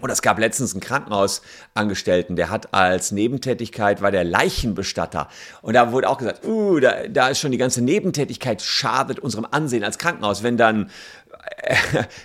Und 0.00 0.10
es 0.10 0.22
gab 0.22 0.40
letztens 0.40 0.74
einen 0.74 0.80
Krankenhausangestellten, 0.80 2.34
der 2.34 2.50
hat 2.50 2.74
als 2.74 3.12
Nebentätigkeit, 3.12 4.02
war 4.02 4.10
der 4.10 4.24
Leichenbestatter. 4.24 5.28
Und 5.62 5.74
da 5.74 5.92
wurde 5.92 6.08
auch 6.08 6.18
gesagt, 6.18 6.44
uh, 6.44 6.80
da, 6.80 7.06
da 7.08 7.28
ist 7.28 7.38
schon 7.38 7.52
die 7.52 7.58
ganze 7.58 7.80
Nebentätigkeit 7.80 8.60
schadet 8.60 9.20
unserem 9.20 9.46
Ansehen 9.48 9.84
als 9.84 9.98
Krankenhaus. 9.98 10.42
Wenn 10.42 10.56
dann 10.56 10.90
äh, 11.58 11.76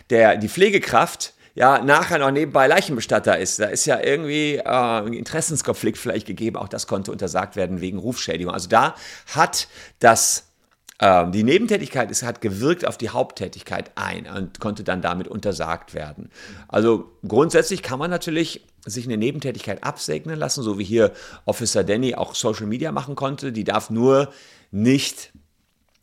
der, 0.09 0.37
die 0.37 0.49
Pflegekraft 0.49 1.33
ja 1.53 1.83
nachher 1.83 2.17
noch 2.17 2.31
nebenbei 2.31 2.65
Leichenbestatter 2.65 3.37
ist, 3.37 3.59
da 3.59 3.65
ist 3.65 3.85
ja 3.85 3.99
irgendwie 3.99 4.55
äh, 4.55 4.63
ein 4.63 5.13
Interessenskonflikt 5.13 5.99
vielleicht 5.99 6.25
gegeben. 6.25 6.55
Auch 6.57 6.69
das 6.69 6.87
konnte 6.87 7.11
untersagt 7.11 7.55
werden 7.55 7.81
wegen 7.81 7.99
Rufschädigung. 7.99 8.51
Also 8.51 8.67
da 8.67 8.95
hat 9.35 9.67
das 9.99 10.48
ähm, 10.99 11.31
die 11.31 11.43
Nebentätigkeit 11.43 12.11
ist, 12.11 12.23
hat 12.23 12.41
gewirkt 12.41 12.85
auf 12.85 12.97
die 12.97 13.09
Haupttätigkeit 13.09 13.91
ein 13.95 14.27
und 14.27 14.59
konnte 14.59 14.83
dann 14.83 15.01
damit 15.01 15.27
untersagt 15.27 15.93
werden. 15.93 16.29
Also 16.67 17.11
grundsätzlich 17.27 17.81
kann 17.81 17.99
man 17.99 18.09
natürlich 18.09 18.67
sich 18.85 19.05
eine 19.05 19.17
Nebentätigkeit 19.17 19.83
absegnen 19.83 20.37
lassen, 20.37 20.63
so 20.63 20.77
wie 20.77 20.83
hier 20.83 21.13
Officer 21.45 21.83
Danny 21.83 22.15
auch 22.15 22.35
Social 22.35 22.65
Media 22.65 22.91
machen 22.91 23.15
konnte. 23.15 23.51
Die 23.51 23.63
darf 23.63 23.89
nur 23.89 24.29
nicht 24.71 25.31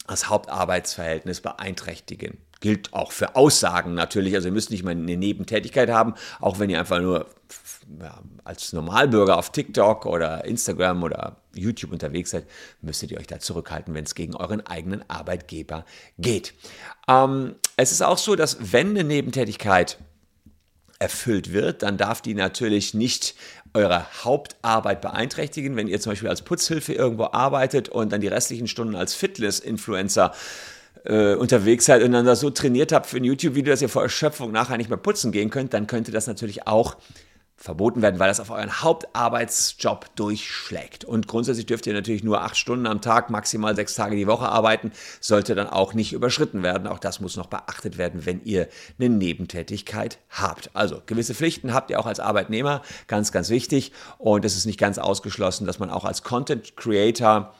das 0.06 0.28
Hauptarbeitsverhältnis 0.28 1.40
beeinträchtigen. 1.40 2.38
Gilt 2.60 2.94
auch 2.94 3.12
für 3.12 3.36
Aussagen 3.36 3.94
natürlich. 3.94 4.34
Also 4.34 4.48
ihr 4.48 4.52
müsst 4.52 4.70
nicht 4.70 4.82
mal 4.82 4.92
eine 4.92 5.16
Nebentätigkeit 5.16 5.90
haben, 5.90 6.14
auch 6.40 6.58
wenn 6.58 6.70
ihr 6.70 6.78
einfach 6.78 7.00
nur 7.00 7.26
ja, 8.00 8.20
als 8.44 8.72
Normalbürger 8.72 9.38
auf 9.38 9.52
TikTok 9.52 10.06
oder 10.06 10.44
Instagram 10.44 11.02
oder 11.02 11.36
YouTube 11.54 11.92
unterwegs 11.92 12.30
seid, 12.30 12.46
müsstet 12.80 13.10
ihr 13.10 13.18
euch 13.18 13.26
da 13.26 13.38
zurückhalten, 13.38 13.94
wenn 13.94 14.04
es 14.04 14.14
gegen 14.14 14.34
euren 14.34 14.66
eigenen 14.66 15.08
Arbeitgeber 15.08 15.84
geht. 16.18 16.54
Ähm, 17.08 17.56
es 17.76 17.92
ist 17.92 18.02
auch 18.02 18.18
so, 18.18 18.36
dass 18.36 18.72
wenn 18.72 18.90
eine 18.90 19.04
Nebentätigkeit 19.04 19.98
erfüllt 20.98 21.52
wird, 21.52 21.82
dann 21.82 21.96
darf 21.96 22.22
die 22.22 22.34
natürlich 22.34 22.94
nicht 22.94 23.34
eure 23.74 24.06
Hauptarbeit 24.24 25.02
beeinträchtigen. 25.02 25.76
Wenn 25.76 25.88
ihr 25.88 26.00
zum 26.00 26.12
Beispiel 26.12 26.28
als 26.28 26.42
Putzhilfe 26.42 26.94
irgendwo 26.94 27.24
arbeitet 27.24 27.88
und 27.88 28.12
dann 28.12 28.20
die 28.20 28.28
restlichen 28.28 28.66
Stunden 28.66 28.94
als 28.94 29.14
Fitness-Influencer 29.14 30.32
äh, 31.04 31.34
unterwegs 31.34 31.84
seid 31.84 32.02
und 32.02 32.12
dann 32.12 32.34
so 32.34 32.50
trainiert 32.50 32.92
habt 32.92 33.06
für 33.06 33.18
ein 33.18 33.24
YouTube-Video, 33.24 33.72
dass 33.72 33.82
ihr 33.82 33.88
vor 33.88 34.02
Erschöpfung 34.02 34.52
nachher 34.52 34.78
nicht 34.78 34.88
mehr 34.88 34.96
putzen 34.96 35.32
gehen 35.32 35.50
könnt, 35.50 35.74
dann 35.74 35.86
könnte 35.86 36.12
das 36.12 36.26
natürlich 36.26 36.66
auch 36.66 36.96
verboten 37.56 38.02
werden, 38.02 38.18
weil 38.20 38.28
das 38.28 38.38
auf 38.38 38.50
euren 38.50 38.82
Hauptarbeitsjob 38.82 40.14
durchschlägt. 40.14 41.04
Und 41.04 41.26
grundsätzlich 41.26 41.66
dürft 41.66 41.86
ihr 41.86 41.94
natürlich 41.94 42.22
nur 42.22 42.42
acht 42.42 42.56
Stunden 42.56 42.86
am 42.86 43.00
Tag, 43.00 43.30
maximal 43.30 43.74
sechs 43.74 43.94
Tage 43.94 44.14
die 44.14 44.26
Woche 44.26 44.48
arbeiten, 44.48 44.92
sollte 45.20 45.54
dann 45.54 45.66
auch 45.66 45.94
nicht 45.94 46.12
überschritten 46.12 46.62
werden. 46.62 46.86
Auch 46.86 46.98
das 46.98 47.20
muss 47.20 47.36
noch 47.36 47.46
beachtet 47.46 47.96
werden, 47.96 48.26
wenn 48.26 48.44
ihr 48.44 48.68
eine 48.98 49.08
Nebentätigkeit 49.08 50.18
habt. 50.28 50.70
Also 50.74 51.02
gewisse 51.06 51.34
Pflichten 51.34 51.72
habt 51.72 51.90
ihr 51.90 51.98
auch 51.98 52.06
als 52.06 52.20
Arbeitnehmer, 52.20 52.82
ganz, 53.06 53.32
ganz 53.32 53.48
wichtig. 53.48 53.92
Und 54.18 54.44
es 54.44 54.56
ist 54.56 54.66
nicht 54.66 54.78
ganz 54.78 54.98
ausgeschlossen, 54.98 55.66
dass 55.66 55.78
man 55.78 55.90
auch 55.90 56.04
als 56.04 56.22
Content 56.22 56.76
Creator 56.76 57.54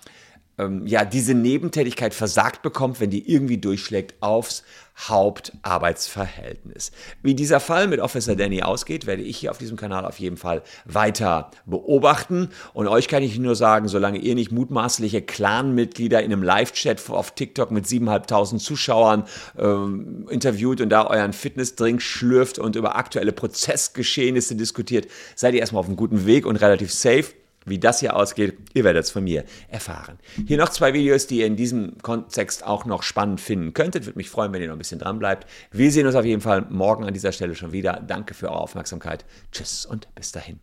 ähm, 0.59 0.87
ja, 0.87 1.05
diese 1.05 1.35
Nebentätigkeit 1.35 2.15
versagt 2.15 2.63
bekommt, 2.63 3.01
wenn 3.01 3.11
die 3.11 3.31
irgendwie 3.31 3.59
durchschlägt 3.59 4.15
aufs 4.21 4.63
Hauptarbeitsverhältnis. 4.99 6.91
Wie 7.23 7.35
dieser 7.35 7.61
Fall 7.61 7.87
mit 7.87 8.01
Officer 8.01 8.35
Danny 8.35 8.63
ausgeht, 8.63 9.07
werde 9.07 9.23
ich 9.23 9.37
hier 9.37 9.51
auf 9.51 9.59
diesem 9.59 9.77
Kanal 9.77 10.07
auf 10.07 10.19
jeden 10.19 10.39
Fall 10.39 10.63
weiter 10.87 11.51
beobachten. 11.67 12.49
Und 12.73 12.89
euch 12.89 13.07
kann 13.07 13.23
ich 13.23 13.39
nur 13.39 13.57
sagen, 13.57 13.89
solange 13.89 14.19
ihr 14.19 14.35
nicht 14.35 14.53
mutmaßliche 14.53 15.21
Clan-Mitglieder 15.21 16.23
in 16.23 16.33
einem 16.33 16.43
Live-Chat 16.43 17.11
auf 17.11 17.33
TikTok 17.33 17.71
mit 17.71 17.85
7.500 17.85 18.59
Zuschauern 18.59 19.25
ähm, 19.59 20.27
interviewt 20.31 20.81
und 20.81 20.89
da 20.89 21.07
euren 21.07 21.35
Fitnessdrink 21.35 22.01
schlürft 22.01 22.59
und 22.59 22.75
über 22.75 22.97
aktuelle 22.97 23.33
Prozessgeschehnisse 23.33 24.57
diskutiert, 24.57 25.09
seid 25.35 25.53
ihr 25.53 25.61
erstmal 25.61 25.81
auf 25.81 25.87
einem 25.87 25.97
guten 25.97 26.25
Weg 26.25 26.47
und 26.47 26.57
relativ 26.57 26.91
safe. 26.93 27.27
Wie 27.67 27.79
das 27.79 28.01
hier 28.01 28.17
ausgeht, 28.17 28.57
ihr 28.75 28.85
werdet 28.85 29.05
es 29.05 29.11
von 29.11 29.25
mir 29.25 29.45
erfahren. 29.69 30.19
Hier 30.47 30.57
noch 30.57 30.71
zwei 30.71 30.95
Videos, 30.95 31.27
die 31.27 31.41
ihr 31.41 31.47
in 31.47 31.57
diesem 31.57 31.99
Kontext 31.99 32.65
auch 32.65 32.87
noch 32.87 33.03
spannend 33.03 33.41
finden 33.41 33.75
könntet. 33.75 34.07
Würde 34.07 34.19
mich 34.19 34.31
freuen, 34.31 34.53
wenn 34.53 34.63
ihr 34.63 34.69
noch 34.69 34.77
ein 34.77 34.79
bisschen 34.79 35.01
dran 35.01 35.19
bleibt. 35.19 35.47
Wir 35.73 35.91
sehen 35.91 36.07
uns 36.07 36.15
auf 36.15 36.25
jeden 36.25 36.41
Fall 36.41 36.67
morgen 36.71 37.05
an 37.05 37.13
dieser 37.13 37.33
Stelle 37.33 37.55
schon 37.55 37.73
wieder. 37.73 38.03
Danke 38.07 38.35
für 38.35 38.49
eure 38.49 38.61
Aufmerksamkeit. 38.61 39.25
Tschüss 39.53 39.85
und 39.85 40.15
bis 40.15 40.33
dahin. 40.33 40.61